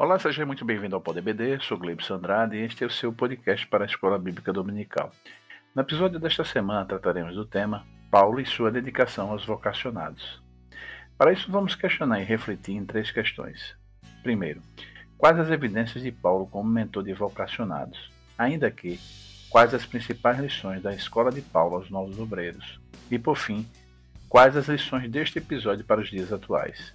[0.00, 3.66] Olá, seja muito bem-vindo ao PodBD, sou Gleibson Andrade e este é o seu podcast
[3.66, 5.10] para a Escola Bíblica Dominical.
[5.74, 10.40] No episódio desta semana trataremos do tema Paulo e sua dedicação aos vocacionados.
[11.18, 13.74] Para isso, vamos questionar e refletir em três questões.
[14.22, 14.62] Primeiro,
[15.18, 18.12] quais as evidências de Paulo como mentor de vocacionados?
[18.38, 19.00] Ainda que,
[19.50, 22.80] quais as principais lições da escola de Paulo aos novos obreiros?
[23.10, 23.68] E, por fim,
[24.28, 26.94] quais as lições deste episódio para os dias atuais?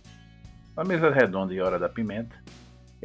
[0.74, 2.42] Na mesa redonda e hora da pimenta,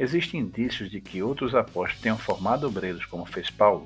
[0.01, 3.85] Existem indícios de que outros apóstolos tenham formado obreiros como fez Paulo?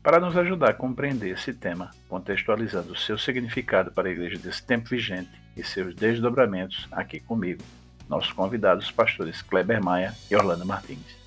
[0.00, 4.62] Para nos ajudar a compreender esse tema, contextualizando o seu significado para a igreja desse
[4.62, 7.64] tempo vigente e seus desdobramentos, aqui comigo,
[8.08, 11.17] nossos convidados pastores Kleber Maia e Orlando Martins.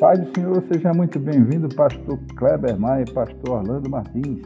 [0.00, 4.42] Pai do Senhor, seja muito bem-vindo, pastor Kleber Maia e pastor Orlando Martins.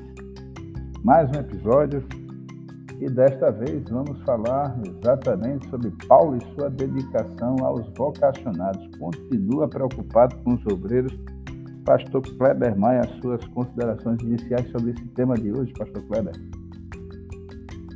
[1.03, 2.05] Mais um episódio
[3.01, 8.87] e desta vez vamos falar exatamente sobre Paulo e sua dedicação aos vocacionados.
[8.99, 11.19] Continua preocupado com os obreiros.
[11.87, 16.35] Pastor Kleber Maia, suas considerações iniciais sobre esse tema de hoje, pastor Kleber.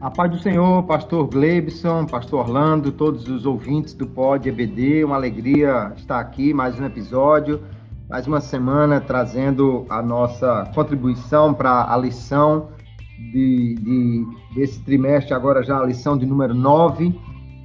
[0.02, 5.14] A paz do Senhor, pastor Gleibson, pastor Orlando, todos os ouvintes do Pod EBD, uma
[5.14, 7.62] alegria estar aqui, mais um episódio,
[8.10, 12.70] mais uma semana trazendo a nossa contribuição para a lição
[13.32, 17.16] de, de, desse trimestre, agora já a lição de número 9,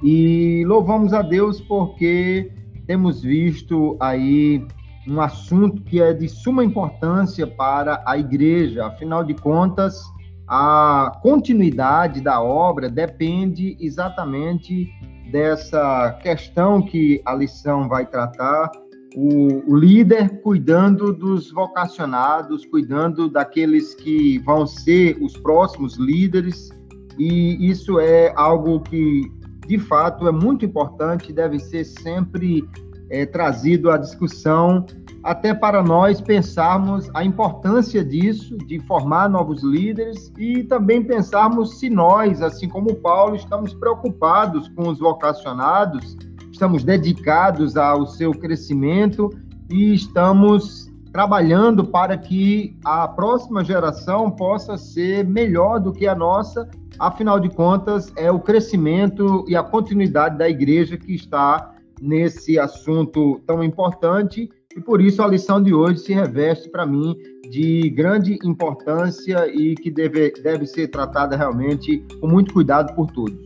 [0.04, 2.52] e louvamos a Deus porque
[2.86, 4.64] temos visto aí
[5.08, 10.04] um assunto que é de suma importância para a igreja, afinal de contas,
[10.48, 14.90] a continuidade da obra depende exatamente
[15.30, 18.70] dessa questão que a lição vai tratar,
[19.14, 26.70] o, líder cuidando dos vocacionados, cuidando daqueles que vão ser os próximos líderes,
[27.18, 29.30] e isso é algo que,
[29.66, 32.64] de fato, é muito importante, deve ser sempre
[33.10, 34.86] é, trazido à discussão
[35.22, 41.90] até para nós pensarmos a importância disso, de formar novos líderes e também pensarmos se
[41.90, 46.16] nós, assim como Paulo, estamos preocupados com os vocacionados,
[46.52, 49.30] estamos dedicados ao seu crescimento
[49.70, 56.68] e estamos trabalhando para que a próxima geração possa ser melhor do que a nossa.
[56.98, 63.40] Afinal de contas, é o crescimento e a continuidade da igreja que está nesse assunto
[63.46, 67.16] tão importante e por isso a lição de hoje se reveste para mim
[67.50, 73.36] de grande importância e que deve, deve ser tratada realmente com muito cuidado por todos.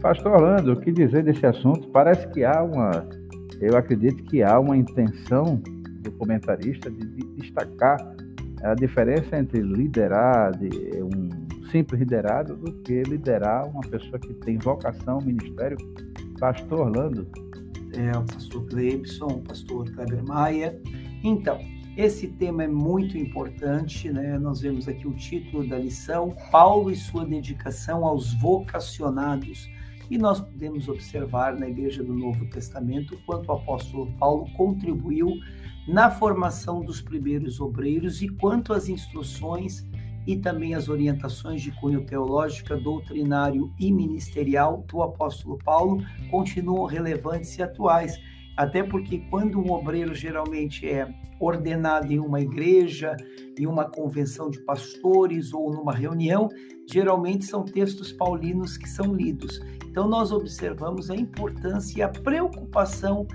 [0.00, 1.88] Pastor Orlando, o que dizer desse assunto?
[1.88, 3.06] Parece que há uma,
[3.60, 5.60] eu acredito que há uma intenção
[6.00, 7.98] do comentarista de, de destacar
[8.62, 10.70] a diferença entre liderar de
[11.02, 15.76] um simples liderado do que liderar uma pessoa que tem vocação, ministério.
[16.38, 17.26] Pastor Orlando,
[17.96, 20.78] é, o pastor Cleibson, o pastor Kleber Maia.
[21.24, 21.58] Então,
[21.96, 24.38] esse tema é muito importante, né?
[24.38, 29.68] Nós vemos aqui o título da lição, Paulo e sua dedicação aos vocacionados.
[30.10, 35.30] E nós podemos observar na Igreja do Novo Testamento quanto o apóstolo Paulo contribuiu
[35.88, 39.84] na formação dos primeiros obreiros e quanto as instruções
[40.26, 47.56] e também as orientações de cunho teológica, doutrinário e ministerial do apóstolo Paulo continuam relevantes
[47.56, 48.18] e atuais.
[48.56, 51.06] Até porque quando um obreiro geralmente é
[51.38, 53.14] ordenado em uma igreja,
[53.58, 56.48] em uma convenção de pastores ou numa reunião,
[56.90, 59.60] geralmente são textos paulinos que são lidos.
[59.84, 63.26] Então nós observamos a importância e a preocupação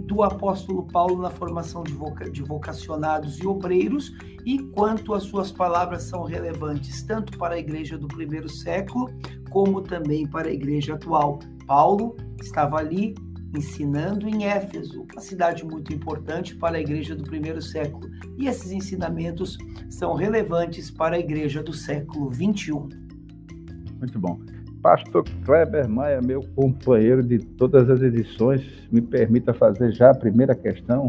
[0.00, 4.12] do apóstolo Paulo na formação de, voca de vocacionados e obreiros
[4.44, 9.10] e quanto as suas palavras são relevantes tanto para a igreja do primeiro século
[9.50, 11.38] como também para a igreja atual.
[11.66, 13.14] Paulo estava ali
[13.56, 18.70] ensinando em Éfeso, uma cidade muito importante para a igreja do primeiro século, e esses
[18.70, 19.56] ensinamentos
[19.88, 22.88] são relevantes para a igreja do século 21.
[23.98, 24.38] Muito bom.
[24.82, 30.54] Pastor Kleber Maia, meu companheiro de todas as edições, me permita fazer já a primeira
[30.54, 31.08] questão.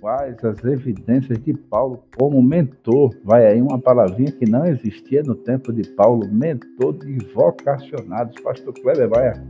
[0.00, 3.14] Quais as evidências de Paulo como mentor?
[3.24, 8.40] Vai aí uma palavrinha que não existia no tempo de Paulo, mentor de vocacionados.
[8.42, 9.44] Pastor Kleber Maia.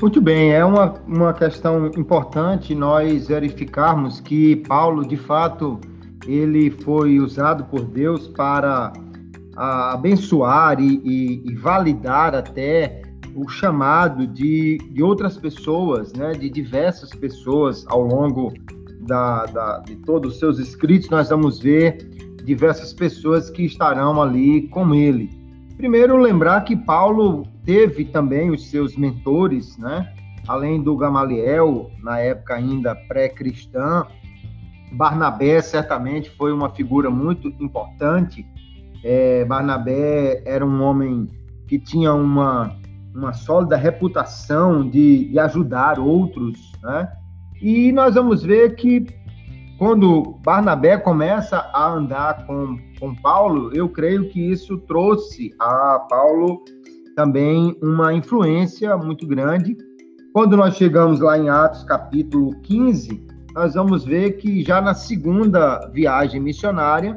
[0.00, 5.80] Muito bem, é uma, uma questão importante nós verificarmos que Paulo, de fato,
[6.28, 8.92] ele foi usado por Deus para
[9.56, 13.05] abençoar e, e, e validar até
[13.36, 18.52] o chamado de, de outras pessoas, né, de diversas pessoas ao longo
[19.00, 21.98] da, da, de todos os seus escritos, nós vamos ver
[22.44, 25.30] diversas pessoas que estarão ali com ele.
[25.76, 30.10] Primeiro, lembrar que Paulo teve também os seus mentores, né?
[30.48, 34.06] além do Gamaliel, na época ainda pré-cristã,
[34.92, 38.46] Barnabé certamente foi uma figura muito importante.
[39.04, 41.28] É, Barnabé era um homem
[41.66, 42.74] que tinha uma,
[43.16, 47.08] uma sólida reputação de, de ajudar outros, né?
[47.60, 49.06] E nós vamos ver que
[49.78, 56.62] quando Barnabé começa a andar com, com Paulo, eu creio que isso trouxe a Paulo
[57.14, 59.76] também uma influência muito grande.
[60.34, 65.78] Quando nós chegamos lá em Atos capítulo 15, nós vamos ver que já na segunda
[65.92, 67.16] viagem missionária,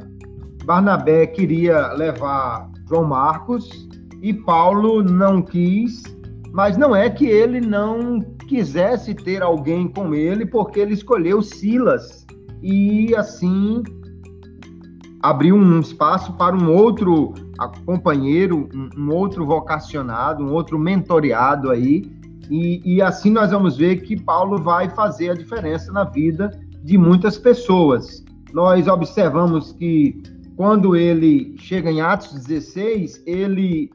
[0.65, 3.89] Barnabé queria levar João Marcos
[4.21, 6.03] e Paulo não quis,
[6.51, 12.25] mas não é que ele não quisesse ter alguém com ele, porque ele escolheu Silas
[12.61, 13.83] e assim
[15.21, 17.33] abriu um espaço para um outro
[17.85, 22.09] companheiro, um, outro vocacionado, um outro mentoreado aí.
[22.49, 26.49] E, e, assim nós vamos ver que Paulo vai fazer a diferença na vida
[26.83, 28.23] de muitas pessoas.
[28.53, 30.23] Nós observamos que
[30.55, 33.91] quando ele chega em Atos 16, ele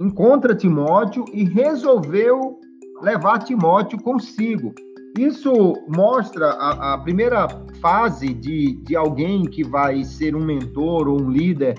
[0.00, 2.58] encontra Timóteo e resolveu
[3.02, 4.72] levar Timóteo consigo.
[5.18, 7.48] Isso mostra a, a primeira
[7.80, 11.74] fase de, de alguém que vai ser um mentor ou um líder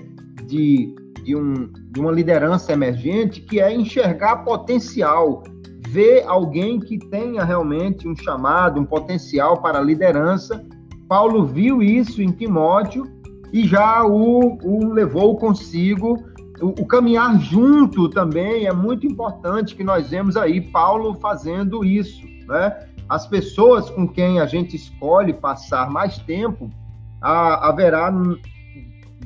[0.46, 5.42] de, de, um, de uma liderança emergente, que é enxergar potencial,
[5.88, 10.62] ver alguém que tenha realmente um chamado, um potencial para a liderança.
[11.08, 13.04] Paulo viu isso em Timóteo
[13.52, 16.16] e já o, o levou consigo.
[16.60, 22.86] O, caminhar junto também é muito importante que nós vemos aí Paulo fazendo isso, né?
[23.08, 26.70] as pessoas com quem a gente escolhe passar mais tempo,
[27.20, 28.12] a, haverá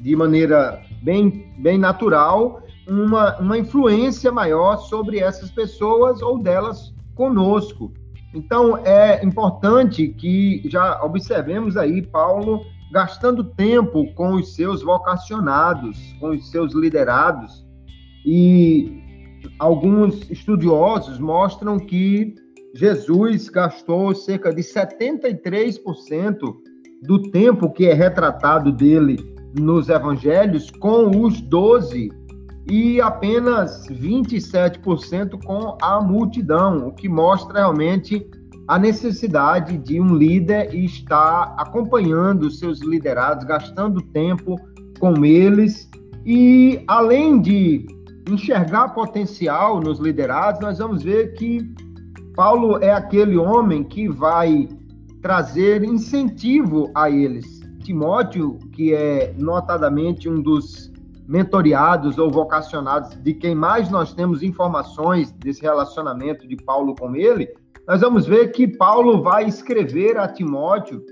[0.01, 7.93] de maneira bem, bem natural uma, uma influência maior sobre essas pessoas ou delas conosco.
[8.35, 12.65] Então, é importante que já observemos aí Paulo
[12.95, 17.67] gastando tempo com os seus vocacionados, com os seus liderados.
[18.25, 19.03] E
[19.59, 22.37] alguns estudiosos mostram que
[22.73, 26.39] Jesus gastou cerca de 73%
[27.03, 29.17] do tempo que é retratado dele
[29.59, 32.13] nos evangelhos com os doze
[32.71, 38.25] e apenas 27% com a multidão, o que mostra realmente
[38.67, 44.59] a necessidade de um líder estar acompanhando os seus liderados, gastando tempo
[44.99, 45.89] com eles
[46.25, 47.87] e além de
[48.31, 51.75] enxergar potencial nos liderados, nós vamos ver que
[52.35, 54.69] Paulo é aquele homem que vai
[55.21, 57.61] trazer incentivo a eles.
[57.83, 60.91] Timóteo, que é notadamente um dos
[61.27, 67.49] mentoriados ou vocacionados de quem mais nós temos informações desse relacionamento de Paulo com ele,
[67.87, 71.03] nós vamos ver que Paulo vai escrever a Timóteo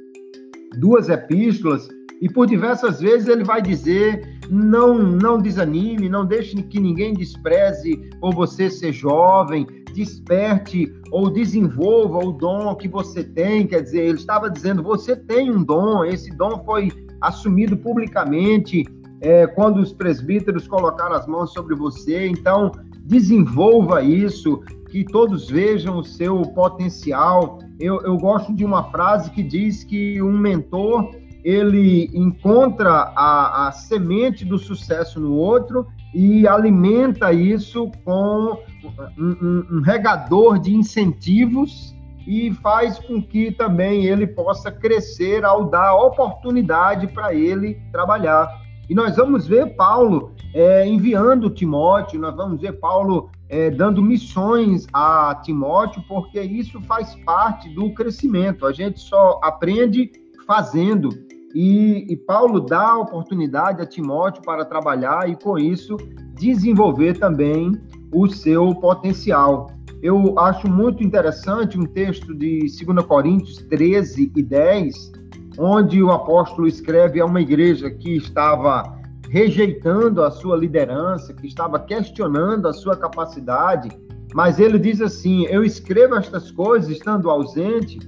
[0.78, 1.86] duas epístolas
[2.20, 7.96] e por diversas vezes ele vai dizer: não, não desanime, não deixe que ninguém despreze
[8.20, 13.66] por você ser jovem, desperte ou desenvolva o dom que você tem.
[13.66, 18.84] Quer dizer, ele estava dizendo: você tem um dom, esse dom foi assumido publicamente
[19.20, 22.28] é, quando os presbíteros colocaram as mãos sobre você.
[22.28, 22.72] Então,
[23.04, 24.62] desenvolva isso,
[24.92, 27.58] que todos vejam o seu potencial.
[27.80, 31.10] Eu, eu gosto de uma frase que diz que um mentor
[31.42, 39.66] ele encontra a, a semente do sucesso no outro e alimenta isso com um, um,
[39.72, 41.96] um, regador de incentivos
[42.26, 48.46] e faz com que também ele possa crescer ao dar oportunidade para ele trabalhar.
[48.90, 54.86] E nós vamos ver Paulo é, enviando Timóteo, nós vamos ver Paulo é, dando missões
[54.94, 58.64] a Timóteo, porque isso faz parte do crescimento.
[58.64, 60.10] A gente só aprende
[60.46, 61.10] fazendo.
[61.54, 65.98] E, e, Paulo dá oportunidade a Timóteo para trabalhar e, com isso,
[66.32, 67.78] desenvolver também
[68.10, 69.70] o seu potencial.
[70.02, 75.12] Eu acho muito interessante um texto de 2 Coríntios 13 e 10,
[75.58, 79.01] onde o apóstolo escreve a uma igreja que estava
[79.32, 83.88] rejeitando a sua liderança, que estava questionando a sua capacidade,
[84.34, 87.98] mas ele diz assim: Eu escrevo estas coisas estando ausente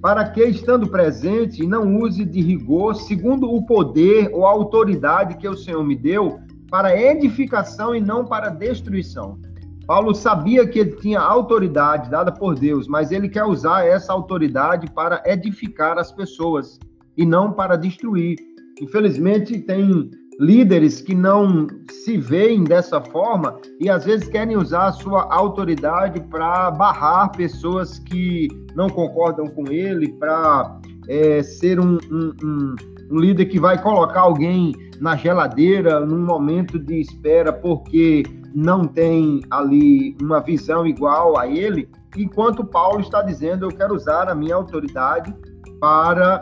[0.00, 5.46] para que, estando presente, não use de rigor segundo o poder ou a autoridade que
[5.46, 9.38] o Senhor me deu, para edificação e não para destruição.
[9.86, 14.90] Paulo sabia que ele tinha autoridade dada por Deus, mas ele quer usar essa autoridade
[14.92, 16.78] para edificar as pessoas
[17.18, 18.38] e não para destruir.
[18.80, 20.10] Infelizmente, tem
[20.40, 26.18] líderes que não se veem dessa forma e às vezes querem usar a sua autoridade
[26.30, 32.76] para barrar pessoas que não concordam com ele, para é, ser um, um, um,
[33.10, 38.22] um líder que vai colocar alguém na geladeira num momento de espera porque
[38.54, 44.28] não tem ali uma visão igual a ele, enquanto Paulo está dizendo: eu quero usar
[44.28, 45.34] a minha autoridade
[45.78, 46.40] para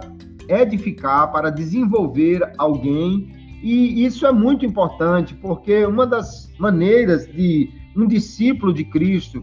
[0.49, 3.37] edificar, para desenvolver alguém.
[3.63, 9.43] E isso é muito importante, porque uma das maneiras de um discípulo de Cristo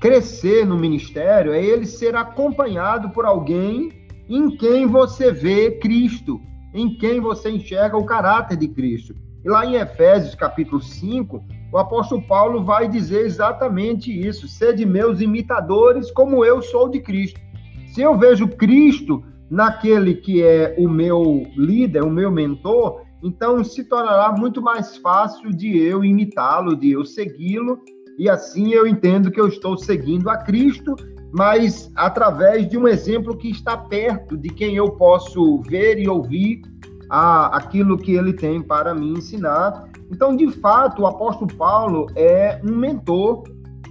[0.00, 3.90] crescer no ministério é ele ser acompanhado por alguém
[4.28, 6.40] em quem você vê Cristo,
[6.74, 9.14] em quem você enxerga o caráter de Cristo.
[9.44, 11.42] E lá em Efésios capítulo 5,
[11.72, 17.40] o apóstolo Paulo vai dizer exatamente isso: sede meus imitadores, como eu sou de Cristo.
[17.88, 23.84] Se eu vejo Cristo naquele que é o meu líder, o meu mentor, então se
[23.84, 27.80] tornará muito mais fácil de eu imitá-lo, de eu segui-lo,
[28.18, 30.94] e assim eu entendo que eu estou seguindo a Cristo,
[31.32, 36.62] mas através de um exemplo que está perto de quem eu posso ver e ouvir
[37.10, 39.90] a, aquilo que ele tem para me ensinar.
[40.10, 43.44] Então, de fato, o apóstolo Paulo é um mentor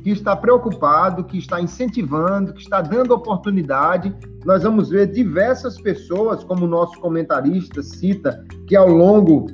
[0.05, 4.15] que está preocupado, que está incentivando, que está dando oportunidade.
[4.45, 9.47] Nós vamos ver diversas pessoas, como o nosso comentarista cita, que ao longo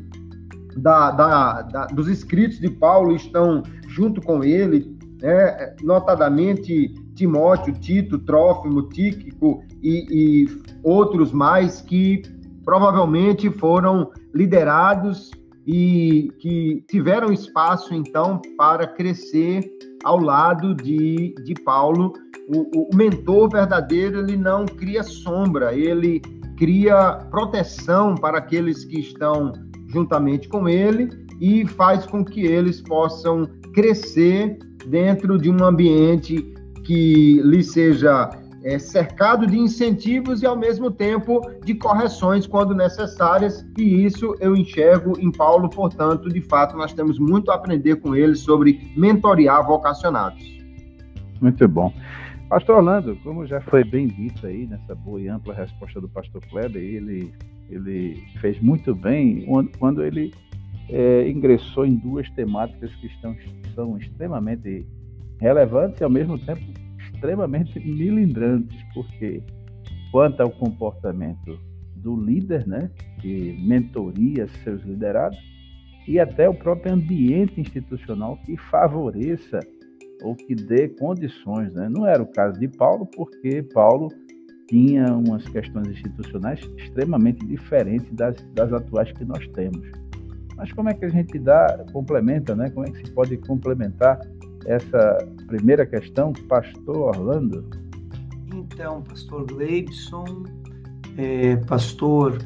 [0.75, 5.73] da, da, da, dos escritos de Paulo estão junto com ele, né?
[5.83, 10.05] notadamente Timóteo, Tito, Trófimo, Tíquico e,
[10.43, 12.23] e outros mais que
[12.65, 15.31] provavelmente foram liderados
[15.65, 19.63] e que tiveram espaço, então, para crescer
[20.03, 22.13] ao lado de, de Paulo.
[22.47, 26.21] O, o mentor verdadeiro, ele não cria sombra, ele
[26.57, 29.53] cria proteção para aqueles que estão
[29.87, 36.53] juntamente com ele e faz com que eles possam crescer dentro de um ambiente
[36.83, 38.29] que lhe seja
[38.63, 44.55] é, cercado de incentivos e, ao mesmo tempo, de correções quando necessárias, e isso eu
[44.55, 49.65] enxergo em Paulo, portanto, de fato, nós temos muito a aprender com ele sobre mentorear
[49.65, 50.43] vocacionados.
[51.41, 51.91] Muito bom.
[52.49, 56.41] Pastor Orlando, como já foi bem dito aí nessa boa e ampla resposta do pastor
[56.49, 57.33] Kleber, ele,
[57.69, 59.45] ele fez muito bem
[59.79, 60.33] quando ele
[60.89, 63.35] é, ingressou em duas temáticas que estão,
[63.73, 64.85] são extremamente
[65.39, 66.61] relevantes e, ao mesmo tempo,
[67.21, 69.43] extremamente milindrantes, porque
[70.11, 71.59] quanto ao comportamento
[71.95, 72.89] do líder, né,
[73.21, 75.37] que mentoria seus liderados,
[76.07, 79.59] e até o próprio ambiente institucional que favoreça
[80.23, 81.71] ou que dê condições.
[81.73, 81.87] Né?
[81.89, 84.09] Não era o caso de Paulo, porque Paulo
[84.67, 89.91] tinha umas questões institucionais extremamente diferentes das, das atuais que nós temos.
[90.57, 92.69] Mas como é que a gente dá, complementa, né?
[92.69, 94.19] Como é que se pode complementar
[94.65, 97.69] essa primeira questão, pastor Orlando?
[98.53, 100.43] Então, pastor Gleibson,
[101.17, 102.37] é, pastor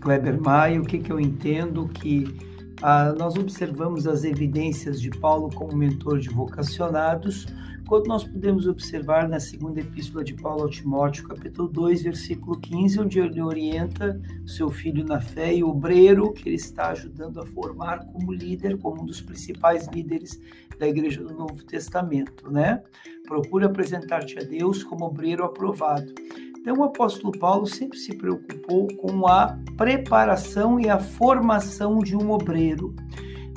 [0.00, 2.36] Kleber Maia, o que, que eu entendo que
[2.82, 7.46] ah, nós observamos as evidências de Paulo como mentor de vocacionados,
[7.88, 13.00] quando nós podemos observar na segunda epístola de Paulo ao Timóteo, capítulo 2, versículo 15,
[13.00, 18.04] onde ele orienta seu filho na fé e obreiro que ele está ajudando a formar
[18.12, 20.38] como líder, como um dos principais líderes
[20.78, 22.82] da igreja do Novo Testamento, né?
[23.26, 26.12] Procura apresentar-te a Deus como obreiro aprovado.
[26.60, 32.32] Então, o apóstolo Paulo sempre se preocupou com a preparação e a formação de um
[32.32, 32.94] obreiro.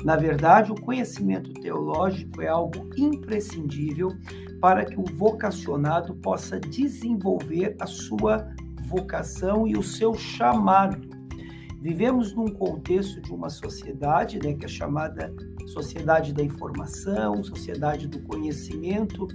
[0.04, 4.08] Na verdade, o conhecimento teológico é algo imprescindível
[4.60, 8.48] para que o vocacionado possa desenvolver a sua
[8.88, 11.08] vocação e o seu chamado.
[11.80, 15.34] Vivemos num contexto de uma sociedade, né, que é chamada
[15.66, 19.26] sociedade da informação, sociedade do conhecimento,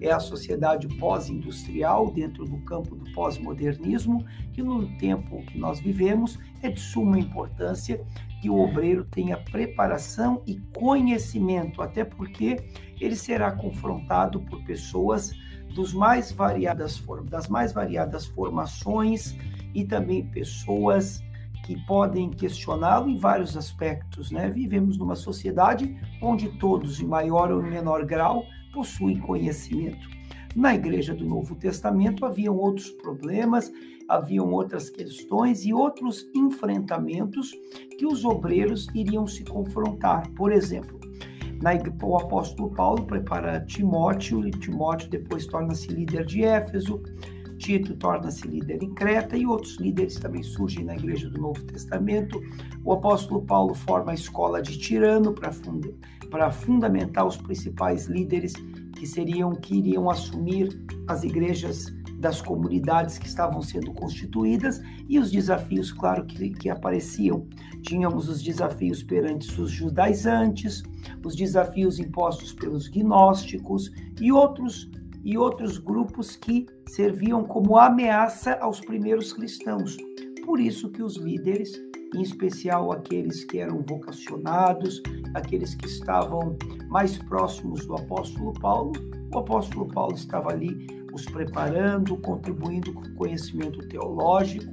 [0.00, 6.38] é a sociedade pós-industrial dentro do campo do pós-modernismo, que no tempo que nós vivemos
[6.62, 8.04] é de suma importância
[8.46, 12.64] que o obreiro tenha preparação e conhecimento, até porque
[13.00, 15.32] ele será confrontado por pessoas
[15.74, 19.36] dos mais variadas das mais variadas formações
[19.74, 21.20] e também pessoas
[21.64, 24.48] que podem questioná-lo em vários aspectos, né?
[24.48, 30.08] Vivemos numa sociedade onde todos, em maior ou menor grau, possuem conhecimento.
[30.54, 33.72] Na igreja do Novo Testamento haviam outros problemas,
[34.08, 37.52] haviam outras questões e outros enfrentamentos
[37.98, 40.28] que os obreiros iriam se confrontar.
[40.32, 40.98] Por exemplo,
[41.62, 41.72] na,
[42.02, 47.02] o apóstolo Paulo prepara Timóteo, e Timóteo depois torna-se líder de Éfeso.
[47.58, 52.38] Tito torna-se líder em Creta e outros líderes também surgem na igreja do Novo Testamento.
[52.84, 55.92] O apóstolo Paulo forma a escola de Tirano para funda
[56.30, 58.52] para fundamentar os principais líderes
[58.96, 60.68] que seriam que iriam assumir
[61.06, 67.46] as igrejas das comunidades que estavam sendo constituídas e os desafios, claro, que, que apareciam.
[67.82, 70.82] Tínhamos os desafios perante os judaizantes,
[71.24, 74.90] os desafios impostos pelos gnósticos e outros
[75.22, 79.96] e outros grupos que serviam como ameaça aos primeiros cristãos.
[80.44, 81.72] Por isso que os líderes,
[82.14, 85.02] em especial aqueles que eram vocacionados,
[85.34, 86.56] aqueles que estavam
[86.88, 88.92] mais próximos do apóstolo Paulo,
[89.34, 94.72] o apóstolo Paulo estava ali os preparando, contribuindo com conhecimento teológico,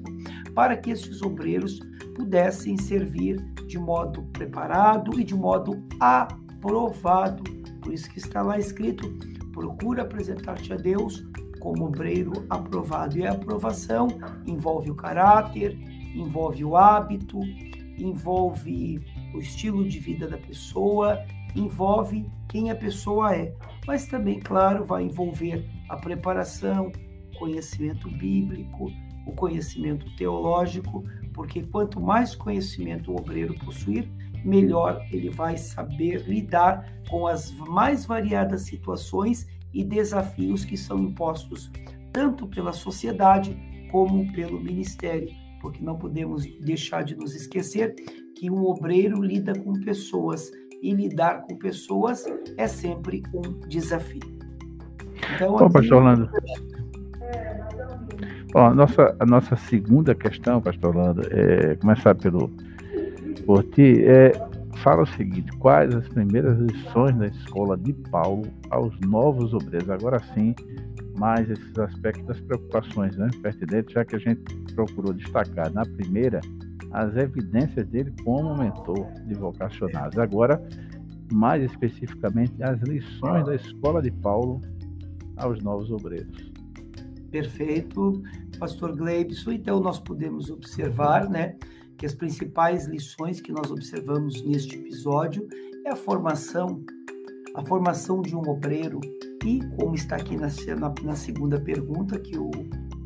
[0.54, 1.80] para que esses obreiros
[2.16, 7.44] pudessem servir de modo preparado e de modo aprovado.
[7.82, 9.10] Por isso que está lá escrito:
[9.52, 11.26] procura apresentar-te a Deus
[11.60, 13.18] como obreiro aprovado.
[13.18, 14.08] E a aprovação
[14.46, 15.78] envolve o caráter,
[16.14, 17.40] envolve o hábito,
[17.98, 19.02] envolve
[19.34, 21.18] o estilo de vida da pessoa,
[21.56, 23.56] envolve quem a pessoa é.
[23.88, 26.92] Mas também, claro, vai envolver a preparação,
[27.38, 28.92] conhecimento bíblico,
[29.26, 34.10] o conhecimento teológico, porque quanto mais conhecimento o obreiro possuir,
[34.44, 41.72] melhor ele vai saber lidar com as mais variadas situações e desafios que são impostos
[42.12, 43.58] tanto pela sociedade
[43.92, 45.30] como pelo ministério,
[45.62, 47.96] porque não podemos deixar de nos esquecer
[48.36, 52.26] que um obreiro lida com pessoas e lidar com pessoas
[52.58, 54.43] é sempre um desafio.
[55.36, 56.30] Então, Bom, pastor Orlando.
[58.52, 62.52] Bom, a nossa, a nossa segunda questão, pastor Orlando, é começar pelo
[63.46, 64.32] por ti, é,
[64.78, 69.90] fala o seguinte, quais as primeiras lições da escola de Paulo aos novos obreiros?
[69.90, 70.56] Agora sim,
[71.18, 74.42] mais esses aspectos das preocupações né, pertinentes, já que a gente
[74.74, 76.42] procurou destacar na primeira
[76.92, 80.18] as evidências dele como mentor de vocacionados.
[80.18, 80.62] Agora,
[81.32, 84.62] mais especificamente, as lições da escola de Paulo
[85.38, 86.52] aos novos obreiros.
[87.32, 88.22] Perfeito,
[88.60, 89.52] pastor Gleibson.
[89.54, 91.56] Então, nós podemos observar né,
[91.98, 95.48] que as principais lições que nós observamos neste episódio
[95.86, 96.84] é a formação,
[97.56, 99.00] a formação de um obreiro
[99.46, 100.48] e, como está aqui na,
[100.80, 102.52] na, na segunda pergunta que o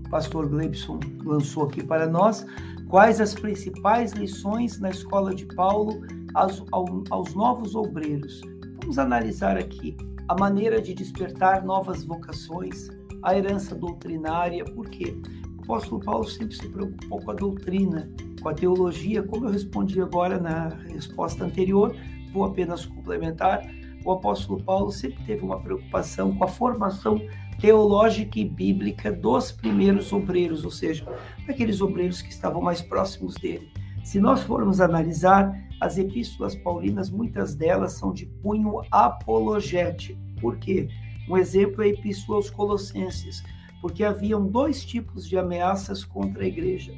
[0.09, 2.45] pastor Gleibson lançou aqui para nós,
[2.87, 6.01] quais as principais lições na escola de Paulo
[6.33, 6.63] aos,
[7.09, 8.41] aos novos obreiros.
[8.81, 12.89] Vamos analisar aqui a maneira de despertar novas vocações,
[13.23, 15.17] a herança doutrinária, por quê?
[15.57, 18.09] O apóstolo Paulo sempre se preocupou com a doutrina,
[18.41, 21.95] com a teologia, como eu respondi agora na resposta anterior,
[22.33, 23.61] vou apenas complementar.
[24.05, 27.21] O apóstolo Paulo sempre teve uma preocupação com a formação
[27.59, 31.05] teológica e bíblica dos primeiros obreiros, ou seja,
[31.45, 33.71] daqueles obreiros que estavam mais próximos dele.
[34.03, 40.19] Se nós formos analisar as epístolas paulinas, muitas delas são de cunho apologético.
[40.41, 40.87] Por quê?
[41.29, 43.43] Um exemplo é a epístola aos Colossenses,
[43.81, 46.93] porque haviam dois tipos de ameaças contra a igreja.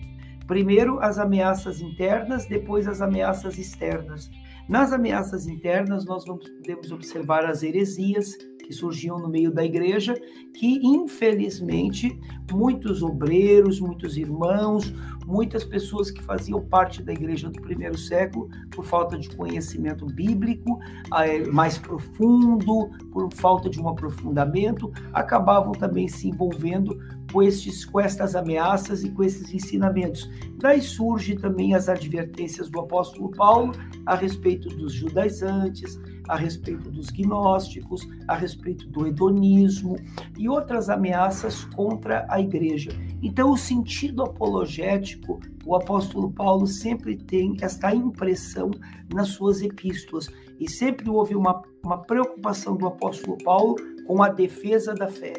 [0.47, 4.29] Primeiro, as ameaças internas, depois as ameaças externas.
[4.67, 8.35] Nas ameaças internas, nós podemos observar as heresias,
[8.69, 10.13] que surgiam no meio da igreja,
[10.53, 12.19] que infelizmente
[12.51, 14.93] muitos obreiros, muitos irmãos,
[15.29, 20.79] muitas pessoas que faziam parte da igreja do primeiro século, por falta de conhecimento bíblico
[21.21, 26.99] eh, mais profundo, por falta de um aprofundamento, acabavam também se envolvendo
[27.31, 30.27] com, estes, com estas ameaças e com esses ensinamentos.
[30.57, 33.73] Daí surge também as advertências do apóstolo Paulo
[34.07, 39.97] a respeito dos judaizantes, a respeito dos gnósticos, a respeito do hedonismo
[40.37, 42.91] e outras ameaças contra a igreja.
[43.21, 45.39] Então, o sentido apologético,
[45.69, 48.71] o apóstolo Paulo sempre tem esta impressão
[49.13, 50.27] nas suas epístolas
[50.59, 53.75] e sempre houve uma, uma preocupação do apóstolo Paulo
[54.07, 55.33] com a defesa da fé.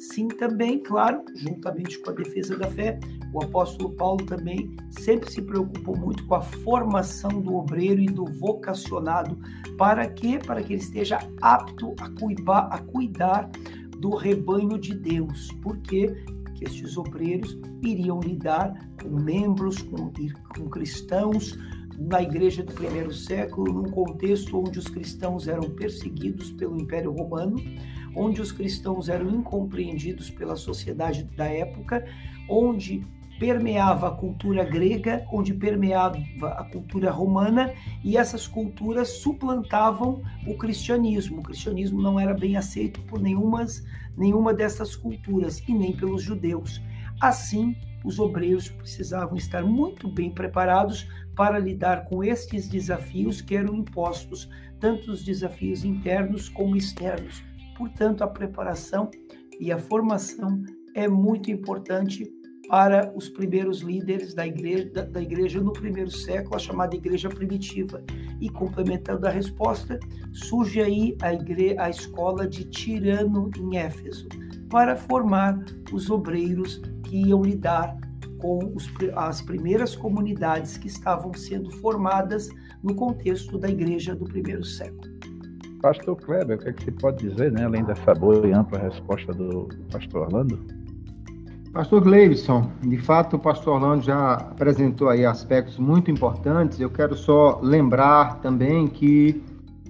[0.00, 2.98] Sim, também, claro, juntamente com a defesa da fé,
[3.32, 8.24] o apóstolo Paulo também sempre se preocupou muito com a formação do obreiro e do
[8.24, 9.38] vocacionado.
[9.78, 10.40] Para quê?
[10.44, 13.48] Para que ele esteja apto a cuidar, a cuidar
[14.00, 15.52] do rebanho de Deus.
[15.62, 16.12] Porque
[16.56, 20.10] que estes obreiros iriam lidar com membros, com,
[20.54, 21.56] com cristãos,
[21.98, 27.56] na igreja do primeiro século, num contexto onde os cristãos eram perseguidos pelo Império Romano,
[28.14, 32.04] onde os cristãos eram incompreendidos pela sociedade da época,
[32.48, 33.06] onde
[33.38, 37.72] permeava a cultura grega, onde permeava a cultura romana,
[38.04, 41.40] e essas culturas suplantavam o cristianismo.
[41.40, 43.84] O cristianismo não era bem aceito por nenhumas,
[44.16, 46.80] nenhuma dessas culturas, e nem pelos judeus.
[47.20, 53.74] Assim, os obreiros precisavam estar muito bem preparados para lidar com estes desafios que eram
[53.74, 57.42] impostos, tanto os desafios internos como externos.
[57.76, 59.10] Portanto, a preparação
[59.60, 60.62] e a formação
[60.94, 62.30] é muito importante
[62.68, 67.28] para os primeiros líderes da igreja, da, da, igreja no primeiro século, a chamada igreja
[67.28, 68.02] primitiva.
[68.40, 69.98] E complementando a resposta,
[70.32, 74.28] surge aí a, igre, a escola de Tirano em Éfeso,
[74.68, 75.58] para formar
[75.92, 77.96] os obreiros que iam lidar
[78.38, 82.48] com os, as primeiras comunidades que estavam sendo formadas
[82.82, 85.16] no contexto da igreja do primeiro século.
[85.80, 88.78] Pastor Kleber, o que, é que você pode dizer, né, além dessa boa e ampla
[88.78, 90.85] resposta do pastor Orlando?
[91.76, 96.80] Pastor Gleibson, de fato o pastor Orlando já apresentou aí aspectos muito importantes.
[96.80, 99.44] Eu quero só lembrar também que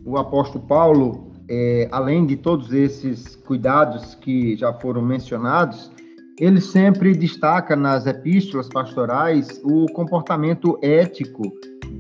[0.05, 5.89] o apóstolo Paulo, é, além de todos esses cuidados que já foram mencionados,
[6.41, 11.45] ele sempre destaca nas epístolas pastorais o comportamento ético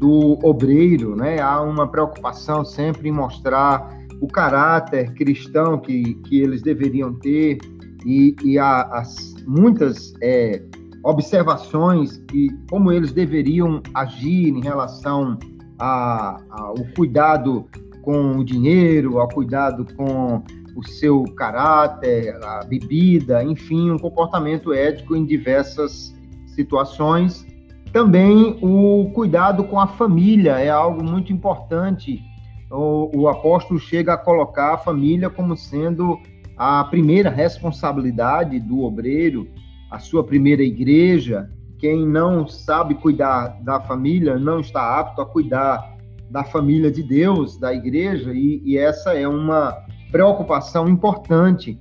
[0.00, 1.40] do obreiro, né?
[1.40, 3.88] Há uma preocupação sempre em mostrar
[4.20, 7.58] o caráter cristão que, que eles deveriam ter
[8.04, 8.56] e, e
[9.46, 10.62] muitas é,
[11.02, 15.38] observações e como eles deveriam agir em relação
[15.78, 17.66] ao cuidado
[18.02, 20.42] com o dinheiro, ao cuidado com
[20.76, 26.14] o seu caráter, a bebida, enfim, um comportamento ético em diversas
[26.48, 27.46] situações.
[27.92, 32.22] Também o cuidado com a família é algo muito importante.
[32.70, 36.18] O, o apóstolo chega a colocar a família como sendo
[36.56, 39.46] a primeira responsabilidade do obreiro,
[39.90, 41.50] a sua primeira igreja.
[41.78, 45.94] Quem não sabe cuidar da família não está apto a cuidar
[46.30, 49.76] da família de Deus, da igreja, e, e essa é uma
[50.10, 51.78] preocupação importante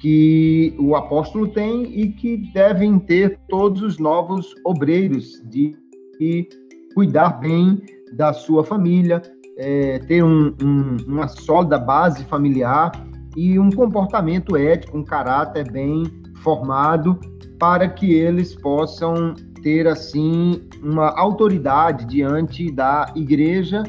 [0.00, 5.76] que o apóstolo tem e que devem ter todos os novos obreiros de,
[6.18, 6.48] de
[6.94, 7.80] cuidar bem
[8.16, 9.20] da sua família,
[9.58, 12.92] é, ter um, um, uma sólida base familiar
[13.36, 16.04] e um comportamento ético, um caráter bem
[16.42, 17.18] formado,
[17.58, 23.84] para que eles possam ter assim uma autoridade diante da igreja,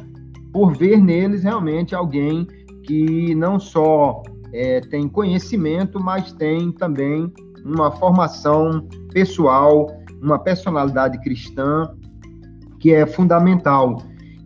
[0.52, 2.48] por ver neles realmente alguém
[2.84, 4.22] que não só
[4.54, 7.32] é, tem conhecimento, mas tem também
[7.66, 9.88] uma formação pessoal,
[10.22, 11.90] uma personalidade cristã
[12.80, 13.98] que é fundamental.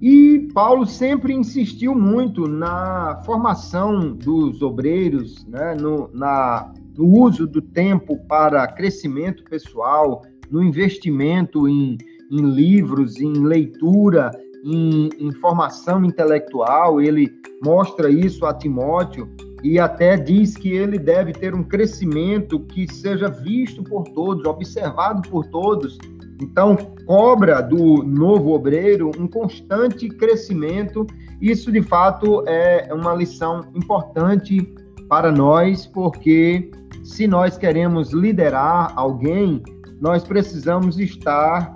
[0.02, 7.62] E Paulo sempre insistiu muito na formação dos obreiros, né, no, na, no uso do
[7.62, 11.98] tempo para crescimento pessoal, no investimento em,
[12.32, 14.30] em livros, em leitura,
[14.64, 17.02] em, em formação intelectual.
[17.02, 17.32] Ele
[17.64, 19.28] mostra isso a Timóteo
[19.64, 25.28] e até diz que ele deve ter um crescimento que seja visto por todos, observado
[25.28, 25.98] por todos,
[26.42, 31.06] então, cobra do novo obreiro um constante crescimento.
[31.42, 34.74] Isso, de fato, é uma lição importante
[35.10, 36.70] para nós, porque
[37.04, 39.64] se nós queremos liderar alguém,
[40.00, 41.76] nós precisamos estar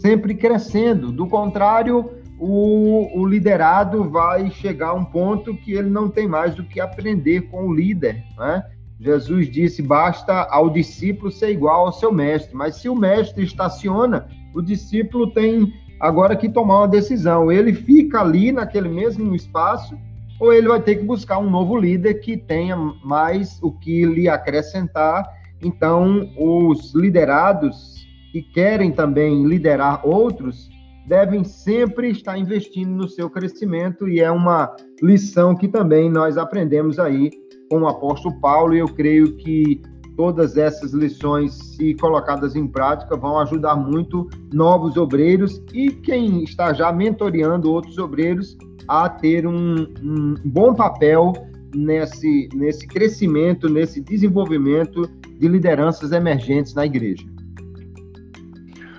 [0.00, 1.10] sempre crescendo.
[1.10, 6.54] Do contrário, o, o, liderado vai chegar a um ponto que ele não tem mais
[6.54, 8.64] do que aprender com o líder, né?
[9.00, 12.54] Jesus disse: basta ao discípulo ser igual ao seu mestre.
[12.54, 17.50] Mas se o mestre estaciona, o discípulo tem agora que tomar uma decisão.
[17.50, 19.96] Ele fica ali naquele mesmo espaço,
[20.38, 24.28] ou ele vai ter que buscar um novo líder que tenha mais o que lhe
[24.28, 25.26] acrescentar.
[25.62, 30.68] Então, os liderados que querem também liderar outros
[31.06, 36.98] devem sempre estar investindo no seu crescimento e é uma lição que também nós aprendemos
[36.98, 37.30] aí
[37.70, 39.80] com o apóstolo Paulo, e eu creio que
[40.16, 46.74] todas essas lições, se colocadas em prática, vão ajudar muito novos obreiros e quem está
[46.74, 51.32] já mentoreando outros obreiros a ter um, um bom papel
[51.72, 57.24] nesse, nesse crescimento, nesse desenvolvimento de lideranças emergentes na igreja.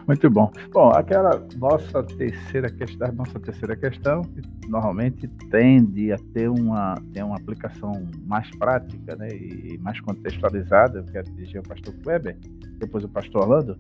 [0.08, 0.52] Muito bom.
[0.72, 7.24] Bom, aquela nossa terceira questão, nossa terceira questão, que normalmente tende a ter uma, ter
[7.24, 12.38] uma aplicação mais prática né, e mais contextualizada, eu quero dirigir ao pastor Kleber,
[12.80, 13.78] depois o pastor Orlando,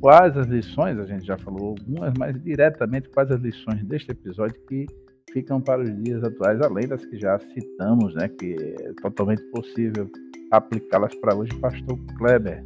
[0.00, 4.56] quais as lições, a gente já falou algumas, mas diretamente quais as lições deste episódio
[4.68, 4.86] que
[5.32, 10.08] ficam para os dias atuais, além das que já citamos, né, que é totalmente possível
[10.50, 12.62] aplicá-las para hoje, pastor Kleber.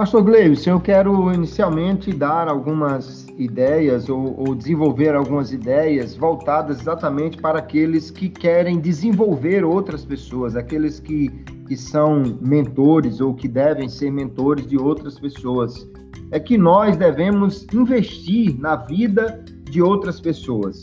[0.00, 7.36] Pastor Gleison, eu quero inicialmente dar algumas ideias ou, ou, desenvolver algumas ideias voltadas exatamente
[7.36, 11.28] para aqueles que querem desenvolver outras pessoas, aqueles que,
[11.68, 15.86] que são mentores ou que devem ser mentores de outras pessoas.
[16.30, 20.80] É que nós devemos investir na vida de outras pessoas.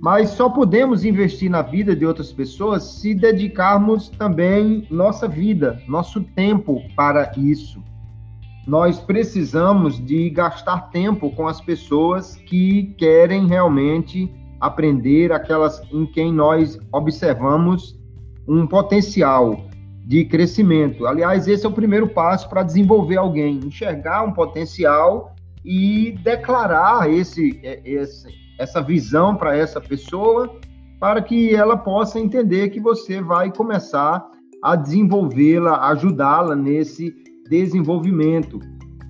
[0.00, 6.22] Mas só podemos investir na vida de outras pessoas se dedicarmos também nossa vida, nosso
[6.34, 7.78] tempo para isso
[8.66, 16.32] nós precisamos de gastar tempo com as pessoas que querem realmente aprender, aquelas em quem
[16.32, 17.98] nós observamos
[18.48, 19.66] um potencial
[20.06, 21.06] de crescimento.
[21.06, 27.60] Aliás, esse é o primeiro passo para desenvolver alguém, enxergar um potencial e declarar esse,
[27.62, 30.58] é, esse essa visão para essa pessoa,
[31.00, 34.24] para que ela possa entender que você vai começar
[34.62, 37.14] a desenvolvê-la, ajudá-la nesse
[37.48, 38.58] desenvolvimento.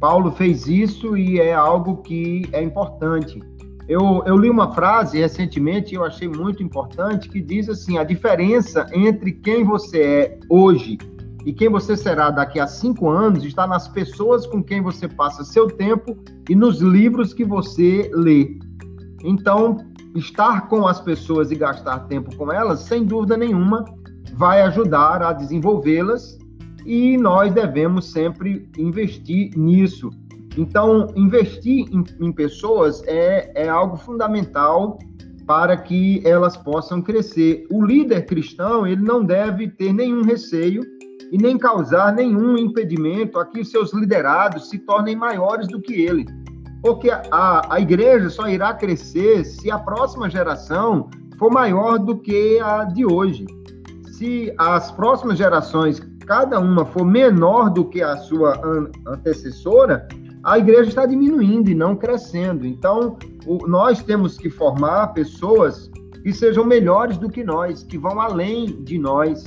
[0.01, 3.43] Paulo fez isso e é algo que é importante.
[3.89, 8.05] Eu, eu li uma frase recentemente e eu achei muito importante que diz assim: a
[8.05, 10.99] diferença entre quem você é hoje
[11.45, 15.45] e quem você será daqui a cinco anos está nas pessoas com quem você passa
[15.45, 16.17] seu tempo
[16.49, 18.59] e nos livros que você lê.
[19.23, 19.77] Então,
[20.15, 23.85] estar com as pessoas e gastar tempo com elas, sem dúvida nenhuma,
[24.35, 26.39] vai ajudar a desenvolvê-las
[26.85, 30.11] e nós devemos sempre investir nisso.
[30.57, 34.99] Então, investir em, em pessoas é, é algo fundamental
[35.47, 37.67] para que elas possam crescer.
[37.71, 40.83] O líder cristão, ele não deve ter nenhum receio
[41.33, 46.25] e nem causar nenhum impedimento a que seus liderados se tornem maiores do que ele.
[46.83, 52.61] Porque a, a igreja só irá crescer se a próxima geração for maior do que
[52.61, 53.47] a de hoje.
[54.13, 60.09] Se as próximas gerações cada uma for menor do que a sua an antecessora,
[60.43, 62.67] a igreja está diminuindo e não crescendo.
[62.67, 65.91] Então, o, nós temos que formar pessoas
[66.23, 69.45] que sejam melhores do que nós, que vão além de nós,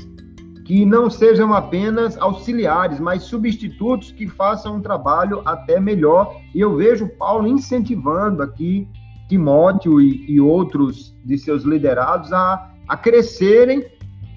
[0.66, 6.36] que não sejam apenas auxiliares, mas substitutos que façam um trabalho até melhor.
[6.54, 8.88] E eu vejo Paulo incentivando aqui
[9.30, 13.86] Timóteo e, e outros de seus liderados a, a crescerem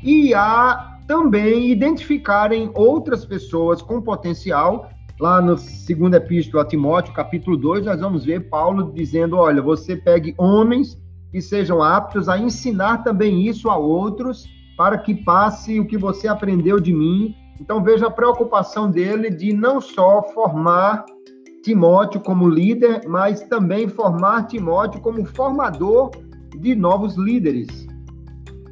[0.03, 4.89] e a também identificarem outras pessoas com potencial.
[5.19, 9.97] Lá no segundo epístola a Timóteo, capítulo 2, nós vamos ver Paulo dizendo: olha, você
[9.97, 10.97] pegue homens
[11.33, 14.47] que sejam aptos a ensinar também isso a outros,
[14.77, 17.35] para que passe o que você aprendeu de mim.
[17.61, 21.05] Então veja a preocupação dele de não só formar
[21.65, 26.13] Timóteo como líder, mas também formar Timóteo como formador
[26.57, 27.89] de novos líderes.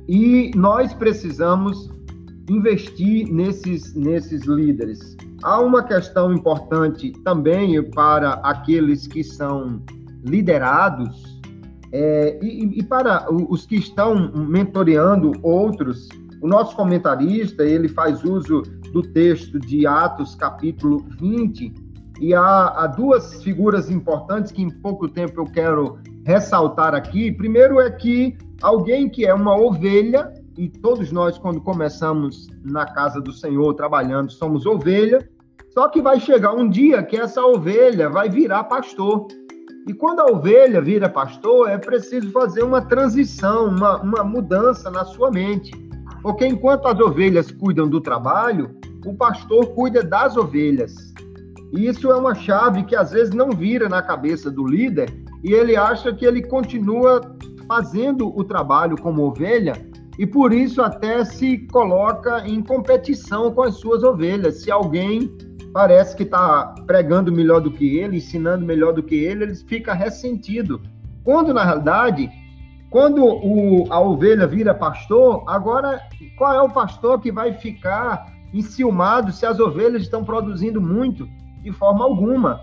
[0.08, 1.97] E nós precisamos
[2.48, 5.16] investir nesses, nesses líderes.
[5.42, 9.82] Há uma questão importante também para aqueles que são
[10.24, 11.40] liderados
[11.92, 16.08] é, e, e, para os que estão mentoreando outros.
[16.42, 21.72] O nosso comentarista ele faz uso do texto de Atos capítulo 20
[22.20, 27.32] e há, há duas figuras importantes que em pouco tempo eu quero ressaltar aqui.
[27.32, 33.20] Primeiro é que alguém que é uma ovelha e todos nós, quando começamos na casa
[33.20, 35.30] do Senhor trabalhando, somos ovelha.
[35.72, 39.28] Só que vai chegar um dia que essa ovelha vai virar pastor.
[39.86, 45.04] E quando a ovelha vira pastor, é preciso fazer uma transição, uma, uma mudança na
[45.04, 45.70] sua mente.
[46.22, 51.14] Porque enquanto as ovelhas cuidam do trabalho, o pastor cuida das ovelhas.
[51.72, 55.08] E isso é uma chave que às vezes não vira na cabeça do líder
[55.44, 57.20] e ele acha que ele continua
[57.68, 59.74] fazendo o trabalho como ovelha,
[60.18, 64.62] e por isso até se coloca em competição com as suas ovelhas.
[64.62, 65.30] Se alguém
[65.72, 69.94] parece que está pregando melhor do que ele, ensinando melhor do que ele, ele fica
[69.94, 70.82] ressentido.
[71.22, 72.28] Quando na realidade,
[72.90, 76.00] quando o, a ovelha vira pastor, agora
[76.36, 81.28] qual é o pastor que vai ficar enciumado se as ovelhas estão produzindo muito?
[81.62, 82.60] De forma alguma.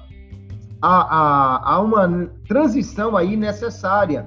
[0.82, 4.26] Há, há, há uma transição aí necessária.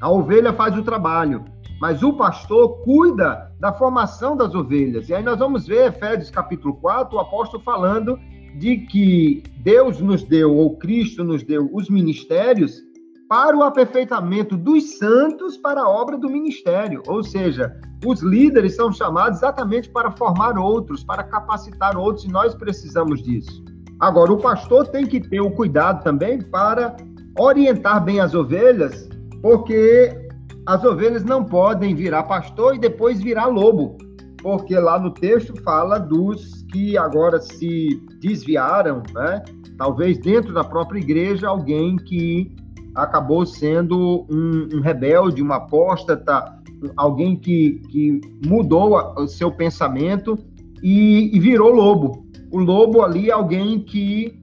[0.00, 1.44] A ovelha faz o trabalho
[1.80, 5.08] mas o pastor cuida da formação das ovelhas.
[5.08, 8.18] E aí nós vamos ver Efésios capítulo 4, o apóstolo falando
[8.58, 12.82] de que Deus nos deu, ou Cristo nos deu, os ministérios
[13.28, 17.02] para o aperfeitamento dos santos para a obra do ministério.
[17.06, 22.54] Ou seja, os líderes são chamados exatamente para formar outros, para capacitar outros, e nós
[22.54, 23.62] precisamos disso.
[24.00, 26.96] Agora, o pastor tem que ter o cuidado também para
[27.38, 29.08] orientar bem as ovelhas,
[29.42, 30.27] porque
[30.68, 33.96] as ovelhas não podem virar pastor e depois virar lobo,
[34.42, 39.42] porque lá no texto fala dos que agora se desviaram, né?
[39.78, 42.54] Talvez dentro da própria igreja alguém que
[42.94, 46.60] acabou sendo um, um rebelde, uma apóstata,
[46.98, 50.38] alguém que, que mudou o seu pensamento
[50.82, 52.26] e, e virou lobo.
[52.52, 54.38] O lobo ali é alguém que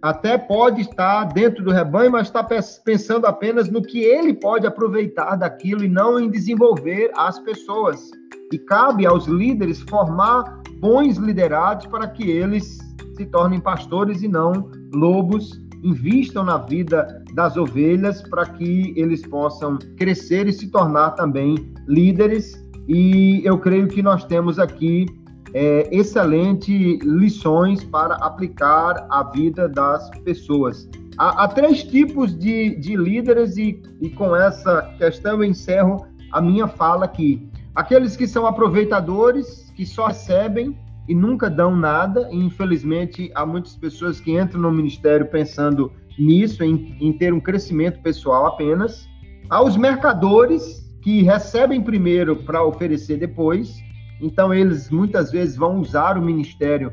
[0.00, 2.46] até pode estar dentro do rebanho, mas está
[2.84, 8.10] pensando apenas no que ele pode aproveitar daquilo e não em desenvolver as pessoas.
[8.52, 12.78] E cabe aos líderes formar bons liderados para que eles
[13.16, 19.78] se tornem pastores e não lobos, invistam na vida das ovelhas para que eles possam
[19.96, 22.54] crescer e se tornar também líderes.
[22.86, 25.06] E eu creio que nós temos aqui
[25.54, 30.88] é, excelentes lições para aplicar a vida das pessoas.
[31.16, 36.40] Há, há três tipos de, de líderes, e, e com essa questão eu encerro a
[36.40, 37.48] minha fala aqui.
[37.74, 40.76] Aqueles que são aproveitadores, que só recebem
[41.08, 46.62] e nunca dão nada, e infelizmente há muitas pessoas que entram no ministério pensando nisso,
[46.62, 49.08] em, em ter um crescimento pessoal apenas.
[49.48, 53.82] Há os mercadores, que recebem primeiro para oferecer depois,
[54.20, 56.92] então, eles muitas vezes vão usar o ministério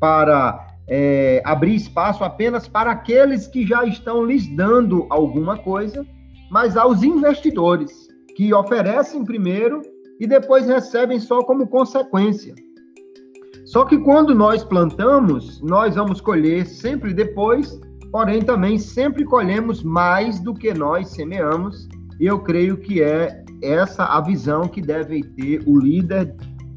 [0.00, 6.06] para é, abrir espaço apenas para aqueles que já estão lhes dando alguma coisa,
[6.50, 9.82] mas aos investidores, que oferecem primeiro
[10.18, 12.54] e depois recebem só como consequência.
[13.66, 17.78] Só que quando nós plantamos, nós vamos colher sempre depois,
[18.10, 21.86] porém também sempre colhemos mais do que nós semeamos,
[22.18, 26.34] e eu creio que é essa a visão que deve ter o líder,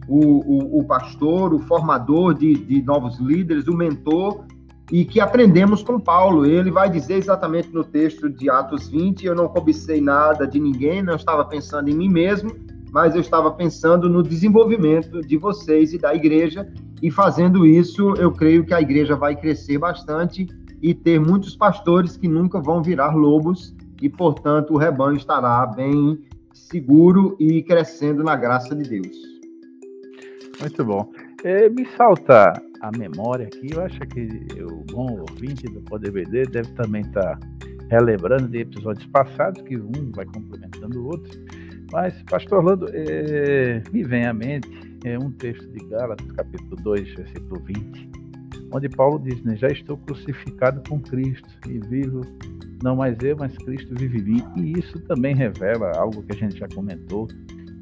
[0.07, 4.45] o, o, o pastor, o formador de, de novos líderes, o mentor,
[4.91, 6.45] e que aprendemos com Paulo.
[6.45, 11.01] Ele vai dizer exatamente no texto de Atos 20: Eu não cobicei nada de ninguém,
[11.01, 12.51] não estava pensando em mim mesmo,
[12.91, 16.67] mas eu estava pensando no desenvolvimento de vocês e da igreja.
[17.01, 20.47] E fazendo isso, eu creio que a igreja vai crescer bastante
[20.81, 26.19] e ter muitos pastores que nunca vão virar lobos, e portanto o rebanho estará bem
[26.71, 29.17] seguro e crescendo na graça de Deus.
[30.59, 31.11] Muito bom.
[31.43, 34.27] É, me salta a memória aqui, eu acho que
[34.63, 37.47] o bom ouvinte do Poder BD deve também estar tá
[37.89, 41.31] relembrando de episódios passados, que um vai complementando o outro.
[41.91, 44.69] Mas, pastor Orlando, é, me vem à mente
[45.03, 48.11] é, um texto de Gálatas, capítulo 2, versículo 20,
[48.71, 52.21] onde Paulo diz, né, já estou crucificado com Cristo e vivo
[52.83, 54.43] não mais eu, mas Cristo vive em mim.
[54.57, 57.27] E isso também revela algo que a gente já comentou,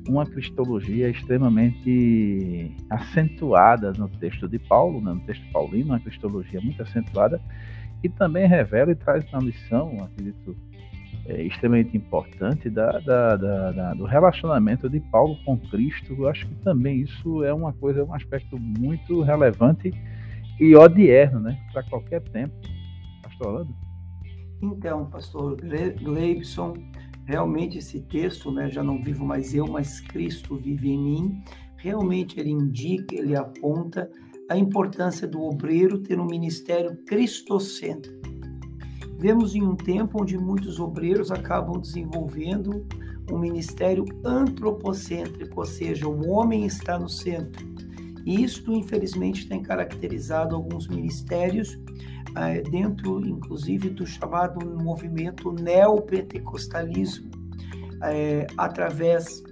[0.08, 6.82] uma cristologia extremamente acentuada no texto de Paulo, né, no texto paulino, uma cristologia muito
[6.82, 7.40] acentuada,
[8.04, 10.56] e também revela e traz uma lição, acredito,
[11.28, 16.16] é, extremamente importante da, da, da, do relacionamento de Paulo com Cristo.
[16.18, 19.94] Eu acho que também isso é uma coisa, um aspecto muito relevante
[20.60, 22.54] e odierno, né, para qualquer tempo.
[23.24, 23.76] Pastor Orlando?
[24.62, 26.74] Então, pastor Gleibson,
[27.26, 31.44] realmente esse texto, né, já não vivo mais eu, mas Cristo vive em mim,
[31.78, 34.10] realmente ele indica, ele aponta
[34.50, 38.20] a importância do obreiro ter um ministério cristocêntrico.
[39.18, 42.86] Vemos em um tempo onde muitos obreiros acabam desenvolvendo
[43.32, 47.66] um ministério antropocêntrico, ou seja, o homem está no centro.
[48.26, 51.80] Isto, infelizmente, tem caracterizado alguns ministérios
[52.36, 57.30] é, dentro, inclusive, do chamado movimento neopentecostalismo,
[58.04, 59.44] é, através,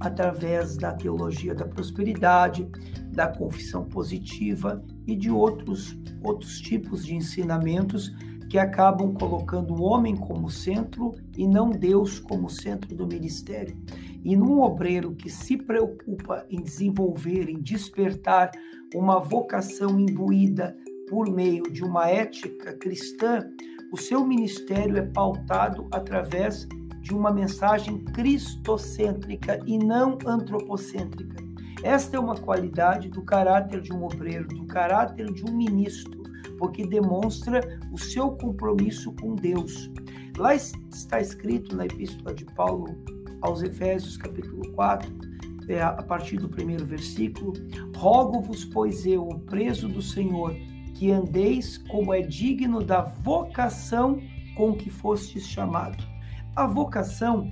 [0.00, 2.68] através da teologia da prosperidade,
[3.12, 8.14] da confissão positiva e de outros, outros tipos de ensinamentos
[8.56, 13.76] que acabam colocando o homem como centro e não Deus como centro do ministério.
[14.24, 18.50] E num obreiro que se preocupa em desenvolver, em despertar
[18.94, 20.74] uma vocação imbuída
[21.06, 23.46] por meio de uma ética cristã,
[23.92, 26.66] o seu ministério é pautado através
[27.02, 31.44] de uma mensagem cristocêntrica e não antropocêntrica.
[31.82, 36.25] Esta é uma qualidade do caráter de um obreiro, do caráter de um ministro,
[36.58, 39.90] porque demonstra o seu compromisso com Deus.
[40.36, 42.96] Lá está escrito na Epístola de Paulo
[43.42, 45.12] aos Efésios, capítulo 4,
[45.68, 47.52] é, a partir do primeiro versículo:
[47.96, 50.54] Rogo-vos, pois eu, o preso do Senhor,
[50.94, 54.20] que andeis como é digno da vocação
[54.56, 56.02] com que fostes chamado.
[56.54, 57.50] A vocação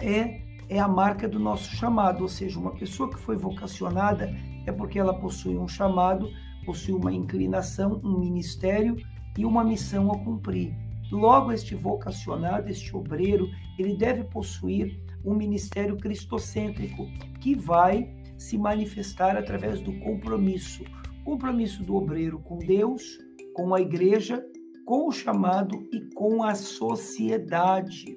[0.00, 4.32] é é a marca do nosso chamado, ou seja, uma pessoa que foi vocacionada
[4.64, 6.30] é porque ela possui um chamado,
[6.64, 8.96] possui uma inclinação, um ministério
[9.36, 10.74] e uma missão a cumprir.
[11.10, 13.48] Logo, este vocacionado, este obreiro,
[13.78, 17.06] ele deve possuir um ministério cristocêntrico
[17.40, 18.08] que vai
[18.38, 20.84] se manifestar através do compromisso,
[21.24, 23.18] Compromisso do obreiro com Deus,
[23.54, 24.42] com a igreja,
[24.86, 28.16] com o chamado e com a sociedade.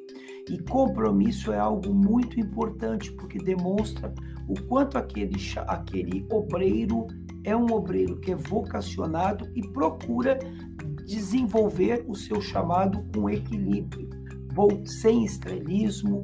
[0.50, 4.14] E compromisso é algo muito importante, porque demonstra
[4.48, 5.36] o quanto aquele,
[5.68, 7.06] aquele obreiro
[7.44, 10.39] é um obreiro que é vocacionado e procura
[11.06, 14.10] desenvolver o seu chamado com equilíbrio,
[14.86, 16.24] sem estrelismo,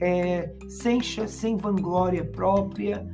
[0.00, 3.06] é, sem, sem vanglória própria,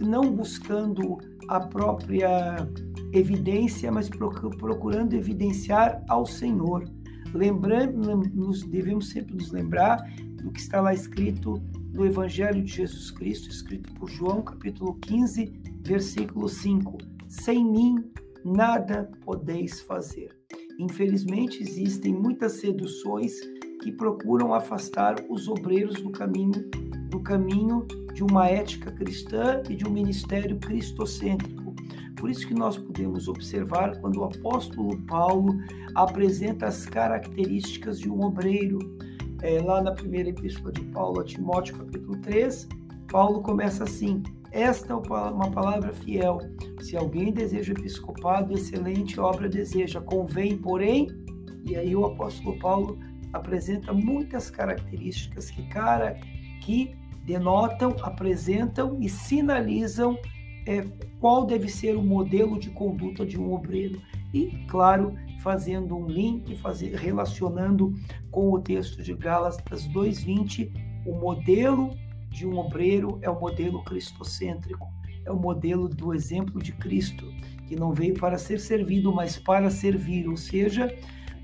[0.00, 1.18] não buscando
[1.48, 2.68] a própria
[3.12, 6.84] evidência, mas procurando evidenciar ao Senhor.
[7.32, 9.98] Lembrando, nos, devemos sempre nos lembrar
[10.42, 11.60] do que está lá escrito
[11.94, 16.98] no Evangelho de Jesus Cristo, escrito por João, capítulo 15, versículo 5.
[17.28, 18.10] Sem mim
[18.44, 20.36] nada podeis fazer.
[20.78, 23.32] Infelizmente, existem muitas seduções
[23.80, 26.68] que procuram afastar os obreiros do caminho,
[27.10, 31.74] do caminho de uma ética cristã e de um ministério cristocêntrico.
[32.16, 35.58] Por isso que nós podemos observar quando o apóstolo Paulo
[35.94, 38.93] apresenta as características de um obreiro.
[39.44, 42.66] É, lá na primeira epístola de Paulo a Timóteo, capítulo 3,
[43.12, 46.38] Paulo começa assim: esta é uma palavra fiel.
[46.80, 50.00] Se alguém deseja episcopado, excelente obra deseja.
[50.00, 51.08] Convém, porém,
[51.62, 52.98] e aí o apóstolo Paulo
[53.34, 56.18] apresenta muitas características que, cara,
[56.62, 60.16] que denotam, apresentam e sinalizam
[60.66, 60.86] é,
[61.20, 64.00] qual deve ser o modelo de conduta de um obreiro.
[64.32, 65.14] E, claro,
[65.44, 67.92] fazendo um link, fazer, relacionando
[68.30, 70.72] com o texto de Gálatas 2,20,
[71.06, 71.94] o modelo
[72.30, 74.88] de um obreiro é o modelo cristocêntrico,
[75.26, 77.26] é o modelo do exemplo de Cristo,
[77.68, 80.26] que não veio para ser servido, mas para servir.
[80.26, 80.88] Ou seja,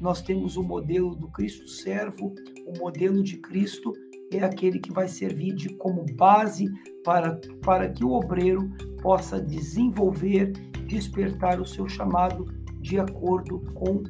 [0.00, 2.34] nós temos o modelo do Cristo servo,
[2.66, 3.92] o modelo de Cristo
[4.32, 6.66] é aquele que vai servir de como base
[7.04, 8.70] para, para que o obreiro
[9.02, 10.52] possa desenvolver,
[10.86, 12.46] despertar o seu chamado
[12.80, 14.02] de acordo com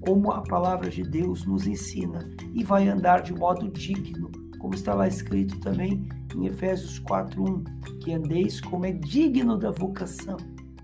[0.00, 4.94] como a palavra de Deus nos ensina e vai andar de modo digno, como está
[4.94, 7.62] lá escrito também em Efésios 4:1,
[8.00, 10.36] que andeis como é digno da vocação,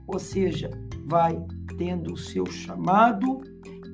[0.07, 0.71] ou seja,
[1.07, 1.41] vai
[1.77, 3.41] tendo o seu chamado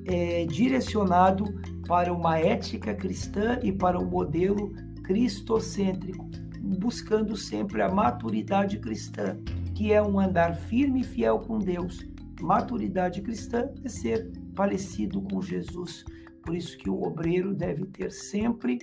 [0.05, 1.45] é, direcionado
[1.87, 4.71] para uma ética cristã e para um modelo
[5.03, 6.29] cristocêntrico,
[6.61, 9.37] buscando sempre a maturidade cristã,
[9.73, 12.05] que é um andar firme e fiel com Deus.
[12.41, 16.05] Maturidade cristã é ser parecido com Jesus.
[16.43, 18.77] Por isso que o obreiro deve ter sempre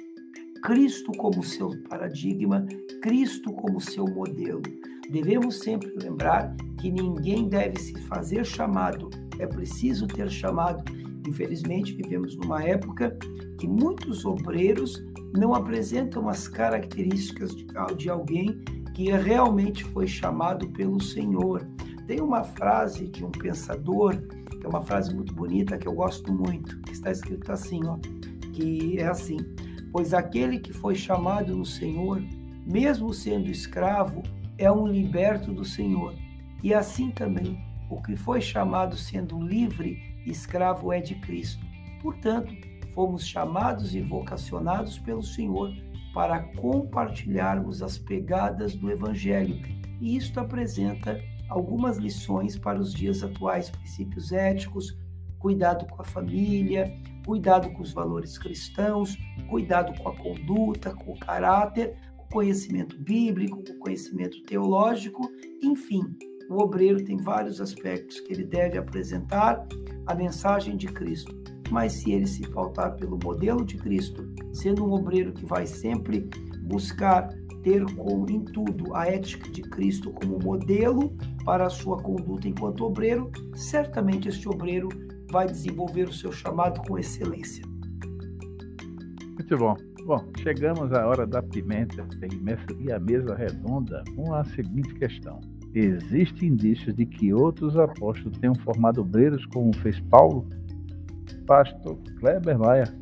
[0.62, 2.66] Cristo como seu paradigma,
[3.02, 4.62] Cristo como seu modelo.
[5.10, 10.84] Devemos sempre lembrar que ninguém deve se fazer chamado, é preciso ter chamado.
[11.28, 13.16] Infelizmente, vivemos numa época
[13.58, 15.02] que muitos obreiros
[15.36, 18.60] não apresentam as características de, de alguém
[18.94, 21.66] que realmente foi chamado pelo Senhor.
[22.12, 24.14] Tem uma frase de um pensador,
[24.60, 27.96] que é uma frase muito bonita, que eu gosto muito, que está escrito assim, ó,
[28.52, 29.38] que é assim:
[29.90, 32.22] Pois aquele que foi chamado no Senhor,
[32.66, 34.22] mesmo sendo escravo,
[34.58, 36.14] é um liberto do Senhor.
[36.62, 37.58] E assim também,
[37.88, 39.96] o que foi chamado sendo livre,
[40.26, 41.64] escravo é de Cristo.
[42.02, 42.52] Portanto,
[42.92, 45.72] fomos chamados e vocacionados pelo Senhor
[46.12, 49.58] para compartilharmos as pegadas do Evangelho.
[49.98, 51.18] E isto apresenta
[51.52, 54.96] algumas lições para os dias atuais, princípios éticos,
[55.38, 56.92] cuidado com a família,
[57.26, 59.16] cuidado com os valores cristãos,
[59.50, 65.30] cuidado com a conduta, com o caráter, com o conhecimento bíblico, com o conhecimento teológico,
[65.62, 66.02] enfim,
[66.48, 69.66] o obreiro tem vários aspectos que ele deve apresentar
[70.06, 71.34] a mensagem de Cristo.
[71.70, 76.28] Mas se ele se pautar pelo modelo de Cristo, sendo um obreiro que vai sempre
[76.62, 77.28] buscar
[77.62, 82.84] ter como em tudo a ética de Cristo como modelo para a sua conduta enquanto
[82.84, 84.88] obreiro, certamente este obreiro
[85.30, 87.64] vai desenvolver o seu chamado com excelência.
[89.34, 89.76] Muito bom.
[90.04, 92.04] Bom, chegamos à hora da pimenta
[92.80, 95.40] e a mesa redonda com a seguinte questão.
[95.72, 100.46] Existem indícios de que outros apóstolos tenham formado obreiros como fez Paulo?
[101.46, 103.01] pastor Kleber Maia.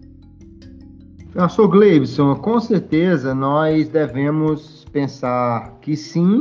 [1.34, 6.40] Pastor Gleibson, com certeza nós devemos pensar que sim,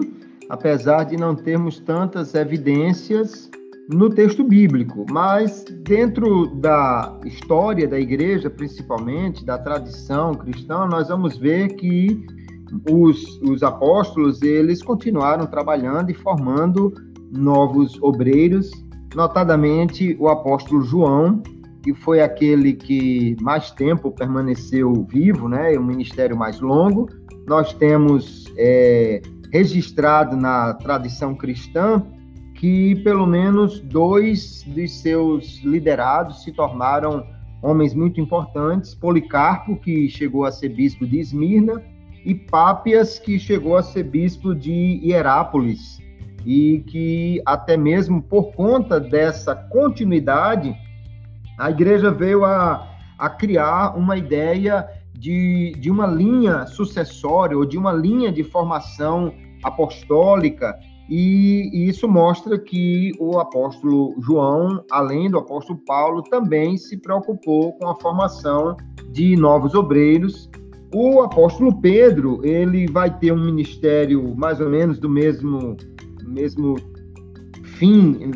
[0.50, 3.50] apesar de não termos tantas evidências
[3.88, 11.38] no texto bíblico, mas dentro da história da igreja, principalmente, da tradição cristã, nós vamos
[11.38, 12.26] ver que
[12.90, 16.94] os, os apóstolos, eles continuaram trabalhando e formando
[17.32, 18.72] novos obreiros,
[19.16, 21.44] notadamente o apóstolo João,
[21.82, 27.08] que foi aquele que mais tempo permaneceu vivo, né, um ministério mais longo.
[27.48, 29.22] Nós temos é,
[29.52, 32.06] registrado na tradição cristã
[32.56, 37.26] que pelo menos dois de seus liderados se tornaram
[37.62, 41.82] homens muito importantes: Policarpo, que chegou a ser bispo de Esmirna,
[42.26, 46.00] e Pápias, que chegou a ser bispo de Hierápolis,
[46.46, 50.76] e que até mesmo por conta dessa continuidade,
[51.60, 52.88] a igreja veio a,
[53.18, 59.34] a criar uma ideia de, de uma linha sucessória ou de uma linha de formação
[59.64, 60.74] apostólica
[61.10, 67.74] e, e, isso mostra que o apóstolo João, além do apóstolo Paulo, também se preocupou
[67.74, 68.78] com a formação
[69.12, 70.49] de novos obreiros.
[70.93, 75.76] O apóstolo Pedro, ele vai ter um ministério mais ou menos do mesmo,
[76.24, 76.76] mesmo
[77.64, 78.32] fim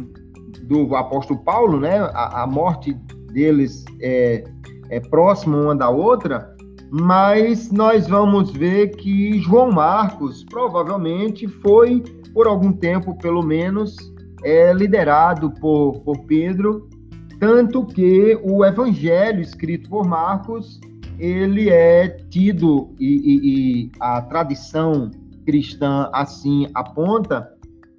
[0.64, 2.00] do apóstolo Paulo, né?
[2.00, 2.98] A, a morte
[3.34, 4.44] deles é,
[4.90, 6.56] é próxima uma da outra,
[6.92, 12.04] mas nós vamos ver que João Marcos provavelmente foi
[12.34, 13.96] por algum tempo, pelo menos,
[14.44, 16.88] é liderado por, por Pedro,
[17.40, 20.80] tanto que o evangelho escrito por Marcos,
[21.20, 25.12] ele é tido, e, e, e a tradição
[25.46, 27.52] cristã assim aponta,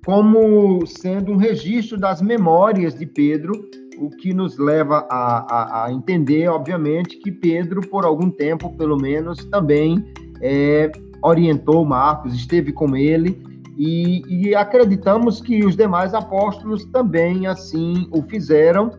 [0.05, 3.53] como sendo um registro das memórias de Pedro,
[3.99, 8.97] o que nos leva a, a, a, entender, obviamente, que Pedro, por algum tempo, pelo
[8.97, 10.05] menos, também
[10.41, 10.91] é,
[11.23, 13.43] orientou Marcos, esteve com ele
[13.77, 18.91] e, e acreditamos que os demais apóstolos também assim o fizeram,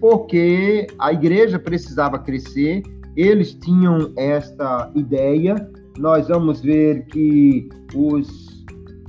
[0.00, 2.82] porque a igreja precisava crescer,
[3.16, 5.70] eles tinham esta ideia.
[5.98, 8.64] Nós vamos ver que os,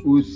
[0.06, 0.34] os,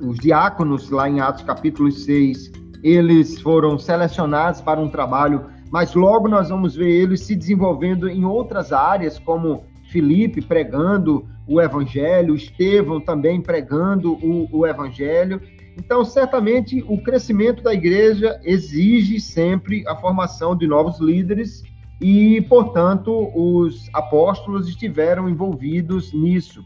[0.00, 6.28] os diáconos, lá em Atos capítulo 6, eles foram selecionados para um trabalho, mas logo
[6.28, 13.00] nós vamos ver eles se desenvolvendo em outras áreas, como Filipe pregando o Evangelho, Estevão
[13.00, 15.40] também pregando o, o Evangelho.
[15.76, 21.62] Então, certamente, o crescimento da igreja exige sempre a formação de novos líderes
[22.00, 26.64] e, portanto, os apóstolos estiveram envolvidos nisso.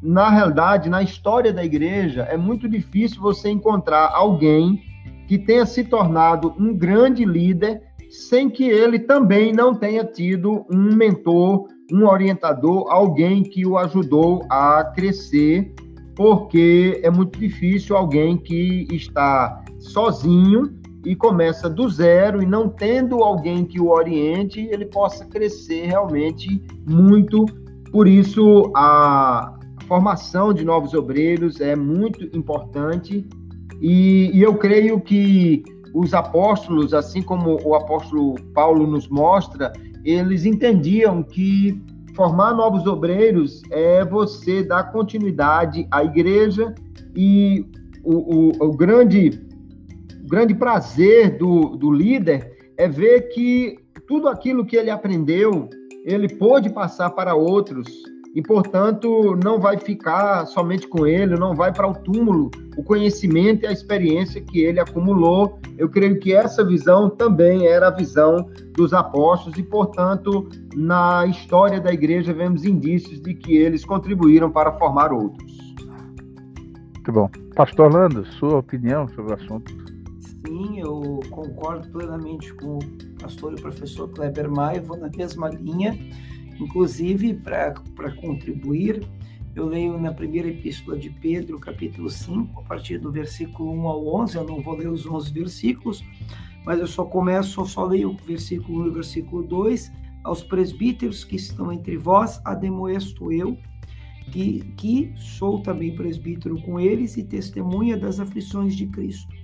[0.00, 4.91] Na realidade, na história da igreja, é muito difícil você encontrar alguém
[5.26, 7.80] que tenha se tornado um grande líder
[8.12, 14.44] sem que ele também não tenha tido um mentor, um orientador, alguém que o ajudou
[14.50, 15.74] a crescer,
[16.14, 23.22] porque é muito difícil alguém que está sozinho e começa do zero e não tendo
[23.24, 27.46] alguém que o oriente, ele possa crescer realmente muito.
[27.90, 29.58] Por isso, a
[29.88, 33.26] formação de novos obreiros é muito importante
[33.82, 39.72] e, e eu creio que os apóstolos, assim como o apóstolo Paulo nos mostra,
[40.04, 41.82] eles entendiam que
[42.14, 46.72] formar novos obreiros é você dar continuidade à igreja
[47.16, 47.66] e
[48.04, 49.40] o, o, o grande,
[50.24, 55.68] o grande prazer do, do líder é ver que tudo aquilo que ele aprendeu,
[56.04, 57.88] ele pôde passar para outros
[58.34, 63.64] e, portanto, não vai ficar somente com ele, não vai para o túmulo o conhecimento
[63.64, 65.58] e a experiência que ele acumulou.
[65.76, 71.80] Eu creio que essa visão também era a visão dos apóstolos e, portanto, na história
[71.80, 75.52] da igreja vemos indícios de que eles contribuíram para formar outros.
[76.94, 77.30] Muito bom.
[77.54, 79.70] Pastor Orlando, sua opinião sobre o assunto?
[80.46, 82.80] Sim, eu concordo plenamente com o
[83.20, 85.98] pastor e o professor Kleber Maia, vou na mesma linha.
[86.60, 89.06] Inclusive, para contribuir,
[89.54, 94.06] eu leio na primeira epístola de Pedro, capítulo 5, a partir do versículo 1 ao
[94.22, 94.36] 11.
[94.36, 96.02] Eu não vou ler os 11 versículos,
[96.64, 99.92] mas eu só começo, eu só leio o versículo 1 e o versículo 2.
[100.24, 103.58] Aos presbíteros que estão entre vós, ademoesto eu,
[104.30, 109.34] que, que sou também presbítero com eles e testemunha das aflições de Cristo,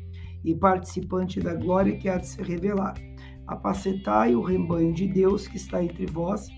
[0.44, 2.94] e participante da glória que há de se revelar.
[3.46, 6.48] Apacetai o rebanho de Deus que está entre vós,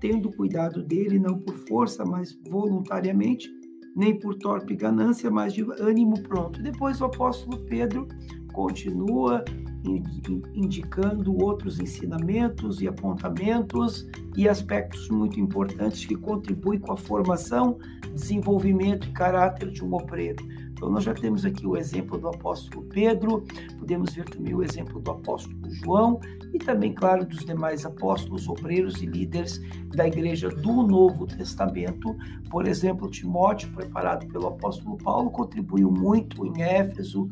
[0.00, 3.50] tendo, cuidado dele, não por força, mas voluntariamente,
[3.94, 6.62] nem por torpe ganância, mas de ânimo pronto.
[6.62, 8.06] Depois o apóstolo Pedro
[8.52, 9.44] continua
[10.54, 17.78] indicando outros ensinamentos e apontamentos e aspectos muito importantes que contribuem com a formação,
[18.12, 20.44] desenvolvimento e caráter de um obreiro.
[20.76, 23.42] Então, nós já temos aqui o exemplo do apóstolo Pedro,
[23.78, 26.20] podemos ver também o exemplo do apóstolo João
[26.52, 29.58] e também, claro, dos demais apóstolos, obreiros e líderes
[29.94, 32.14] da igreja do Novo Testamento.
[32.50, 37.26] Por exemplo, Timóteo, preparado pelo apóstolo Paulo, contribuiu muito em Éfeso,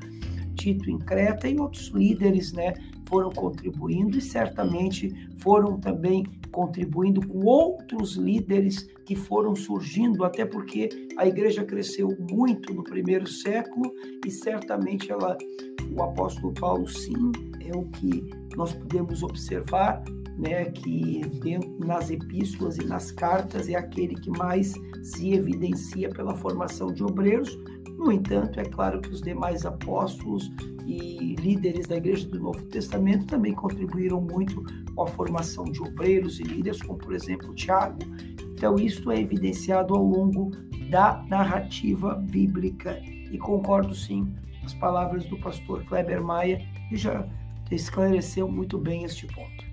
[0.54, 2.72] Tito em Creta e outros líderes, né,
[3.14, 5.08] foram contribuindo e certamente
[5.38, 12.74] foram também contribuindo com outros líderes que foram surgindo, até porque a igreja cresceu muito
[12.74, 13.92] no primeiro século
[14.26, 15.38] e certamente ela,
[15.96, 20.02] o apóstolo Paulo, sim, é o que nós podemos observar,
[20.36, 21.20] né, que
[21.78, 27.56] nas epístolas e nas cartas é aquele que mais se evidencia pela formação de obreiros.
[27.98, 30.50] No entanto, é claro que os demais apóstolos
[30.86, 34.62] e líderes da Igreja do Novo Testamento também contribuíram muito
[34.94, 37.98] com a formação de obreiros e líderes, como por exemplo Tiago.
[38.52, 40.50] Então, isso é evidenciado ao longo
[40.90, 43.00] da narrativa bíblica.
[43.30, 46.58] E concordo sim com as palavras do pastor Kleber Maia,
[46.88, 47.26] que já
[47.70, 49.64] esclareceu muito bem este ponto.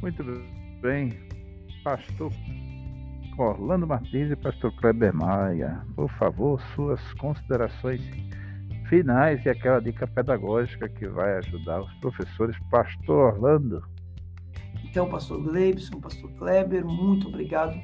[0.00, 0.24] Muito
[0.80, 1.12] bem,
[1.82, 2.32] pastor
[3.42, 8.00] Orlando Martins e pastor Kleber Maia, por favor, suas considerações
[8.88, 12.56] finais e aquela dica pedagógica que vai ajudar os professores.
[12.70, 13.82] Pastor Orlando.
[14.84, 17.74] Então, pastor Gleibson, pastor Kleber, muito obrigado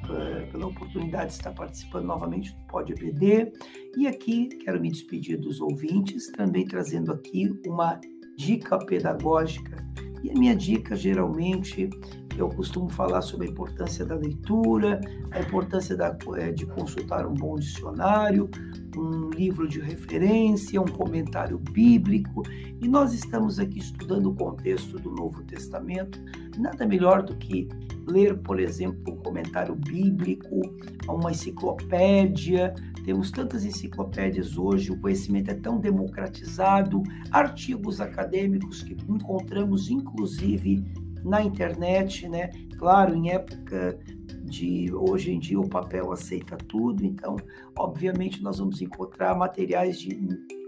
[0.51, 3.51] pela oportunidade de estar participando novamente do Pod EBD.
[3.97, 7.99] E aqui quero me despedir dos ouvintes, também trazendo aqui uma
[8.41, 9.85] dica pedagógica.
[10.23, 11.89] E a minha dica geralmente
[12.37, 14.99] eu costumo falar sobre a importância da leitura,
[15.31, 18.49] a importância da, eh, de consultar um bom dicionário,
[18.97, 22.41] um livro de referência, um comentário bíblico,
[22.81, 26.19] e nós estamos aqui estudando o contexto do Novo Testamento.
[26.57, 27.69] Nada melhor do que
[28.07, 30.61] ler, por exemplo, um comentário bíblico,
[31.07, 32.73] uma enciclopédia.
[33.03, 40.83] Temos tantas enciclopédias hoje, o conhecimento é tão democratizado, artigos acadêmicos que encontramos inclusive
[41.23, 42.49] na internet, né?
[42.77, 43.99] Claro, em época
[44.43, 47.35] de hoje em dia o papel aceita tudo, então,
[47.77, 50.19] obviamente, nós vamos encontrar materiais de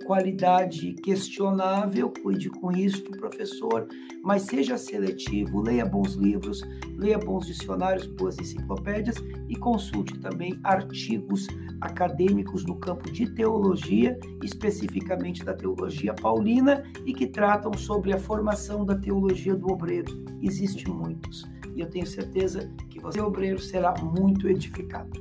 [0.03, 3.87] qualidade questionável, cuide com isso, professor,
[4.23, 6.61] mas seja seletivo, leia bons livros,
[6.97, 9.15] leia bons dicionários, boas enciclopédias
[9.47, 11.47] e consulte também artigos
[11.81, 18.85] acadêmicos no campo de teologia, especificamente da teologia paulina, e que tratam sobre a formação
[18.85, 20.23] da teologia do obreiro.
[20.41, 21.45] Existem muitos,
[21.75, 25.11] e eu tenho certeza que você, obreiro, será muito edificado.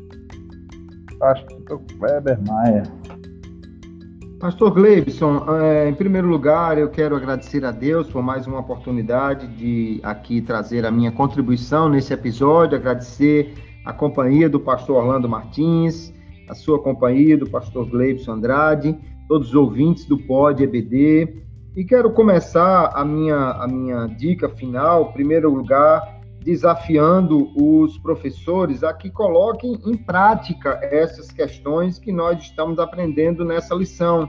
[1.18, 2.82] Pastor Weber Maia.
[4.42, 9.46] Pastor Gleibson, é, em primeiro lugar, eu quero agradecer a Deus por mais uma oportunidade
[9.46, 16.12] de aqui trazer a minha contribuição nesse episódio, agradecer a companhia do pastor Orlando Martins,
[16.48, 21.40] a sua companhia do pastor Gleibson Andrade, todos os ouvintes do Pod EBD.
[21.76, 26.11] E quero começar a minha, a minha dica final, em primeiro lugar,
[26.44, 33.74] desafiando os professores a que coloquem em prática essas questões que nós estamos aprendendo nessa
[33.74, 34.28] lição,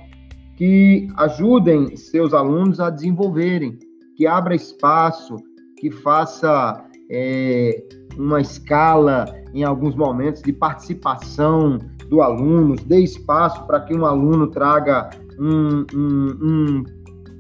[0.56, 3.78] que ajudem seus alunos a desenvolverem,
[4.16, 5.38] que abra espaço,
[5.78, 7.84] que faça é,
[8.18, 14.48] uma escala em alguns momentos de participação do aluno, dê espaço para que um aluno
[14.48, 15.10] traga
[15.40, 16.84] um, um, um,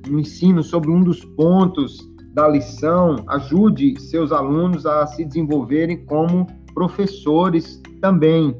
[0.09, 6.48] um ensino sobre um dos pontos da lição ajude seus alunos a se desenvolverem como
[6.74, 8.58] professores também.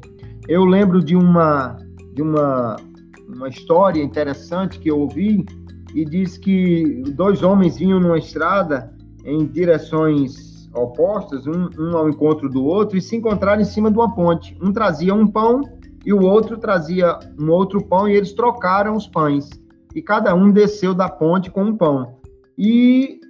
[0.48, 1.76] Eu lembro de uma
[2.14, 2.76] de uma
[3.28, 5.44] uma história interessante que eu ouvi
[5.94, 8.92] e diz que dois homens vinham numa estrada
[9.24, 13.96] em direções opostas, um, um ao encontro do outro, e se encontraram em cima de
[13.96, 14.56] uma ponte.
[14.60, 15.62] Um trazia um pão
[16.04, 19.48] e o outro trazia um outro pão, e eles trocaram os pães.
[19.94, 22.16] E cada um desceu da ponte com um pão.
[22.58, 23.20] E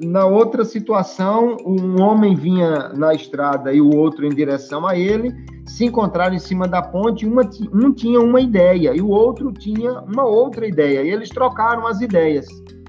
[0.00, 5.34] na outra situação, um homem vinha na estrada e o outro em direção a ele,
[5.64, 7.42] se encontraram em cima da ponte, uma,
[7.72, 12.00] um tinha uma ideia e o outro tinha uma outra ideia, e eles trocaram as
[12.00, 12.46] ideias,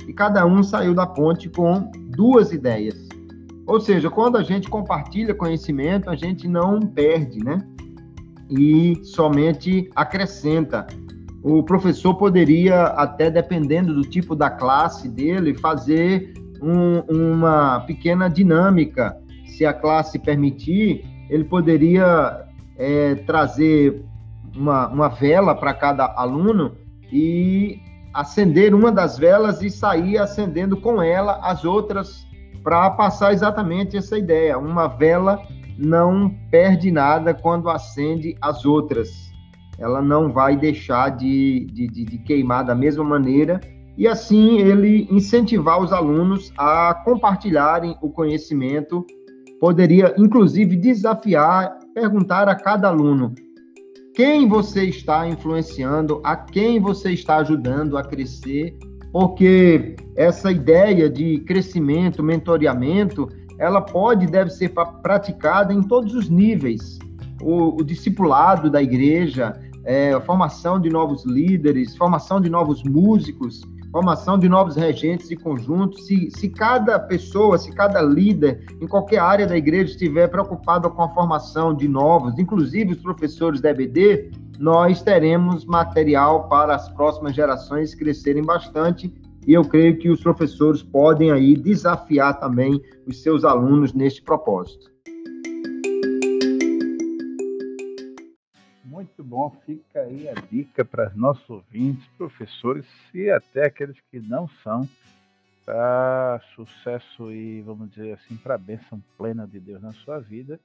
[0.08, 3.08] e cada um saiu da ponte com duas ideias.
[3.66, 7.60] Ou seja, quando a gente compartilha conhecimento, a gente não perde, né?
[8.50, 10.88] E somente acrescenta.
[11.44, 19.18] O professor poderia, até dependendo do tipo da classe dele, fazer um, uma pequena dinâmica.
[19.46, 22.46] Se a classe permitir, ele poderia
[22.78, 24.04] é, trazer
[24.56, 26.76] uma, uma vela para cada aluno
[27.12, 27.80] e
[28.14, 32.26] acender uma das velas e sair acendendo com ela as outras
[32.64, 34.58] para passar exatamente essa ideia.
[34.58, 35.42] Uma vela
[35.78, 39.10] não perde nada quando acende as outras.
[39.78, 43.60] Ela não vai deixar de, de, de, queimar da mesma maneira
[43.98, 49.06] e assim ele incentivar os alunos a compartilharem o conhecimento.
[49.60, 53.34] Poderia, inclusive, desafiar, perguntar a cada aluno:
[54.14, 58.78] quem você está influenciando, a quem você está ajudando a crescer,
[59.12, 63.28] porque essa ideia de crescimento, mentoreamento,
[63.58, 67.00] ela pode e deve ser praticada em todos os níveis.
[67.42, 73.62] O, o discipulado da igreja, é, formação de novos líderes, formação de novos músicos,
[73.92, 76.00] formação de novos regentes de conjunto.
[76.02, 81.04] Se, se cada pessoa, se cada líder em qualquer área da igreja estiver preocupado com
[81.04, 87.36] a formação de novos, inclusive os professores da EBD, nós teremos material para as próximas
[87.36, 89.14] gerações crescerem bastante
[89.46, 94.97] e eu creio que os professores podem aí desafiar também os seus alunos neste propósito.
[99.28, 104.88] Bom, fica aí a dica para nossos ouvintes, professores e até aqueles que não são,
[105.66, 110.58] para sucesso e, vamos dizer assim, para a bênção plena de Deus na sua vida.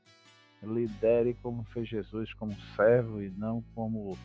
[0.63, 4.17] Lidere como fez Jesus, como servo e não como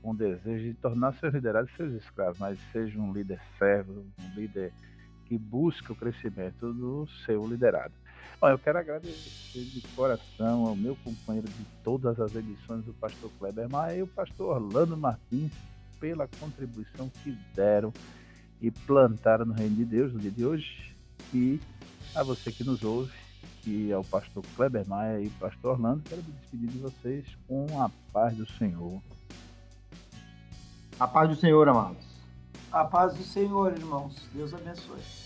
[0.00, 4.72] com desejo de tornar seus liderados seus escravos, mas seja um líder servo, um líder
[5.26, 7.94] que busca o crescimento do seu liderado.
[8.40, 13.30] Bom, eu quero agradecer de coração ao meu companheiro de todas as edições, o pastor
[13.38, 15.52] Kleber Maia e o pastor Orlando Martins,
[16.00, 17.92] pela contribuição que deram
[18.60, 20.94] e plantaram no reino de Deus no dia de hoje.
[21.32, 21.60] E
[22.14, 23.12] a você que nos ouve,
[23.62, 27.24] que é o pastor Kleber Maia e o pastor Orlando, quero me despedir de vocês
[27.46, 29.00] com a paz do Senhor.
[30.98, 32.04] A paz do Senhor, amados.
[32.70, 34.28] A paz do Senhor, irmãos.
[34.32, 35.21] Deus abençoe.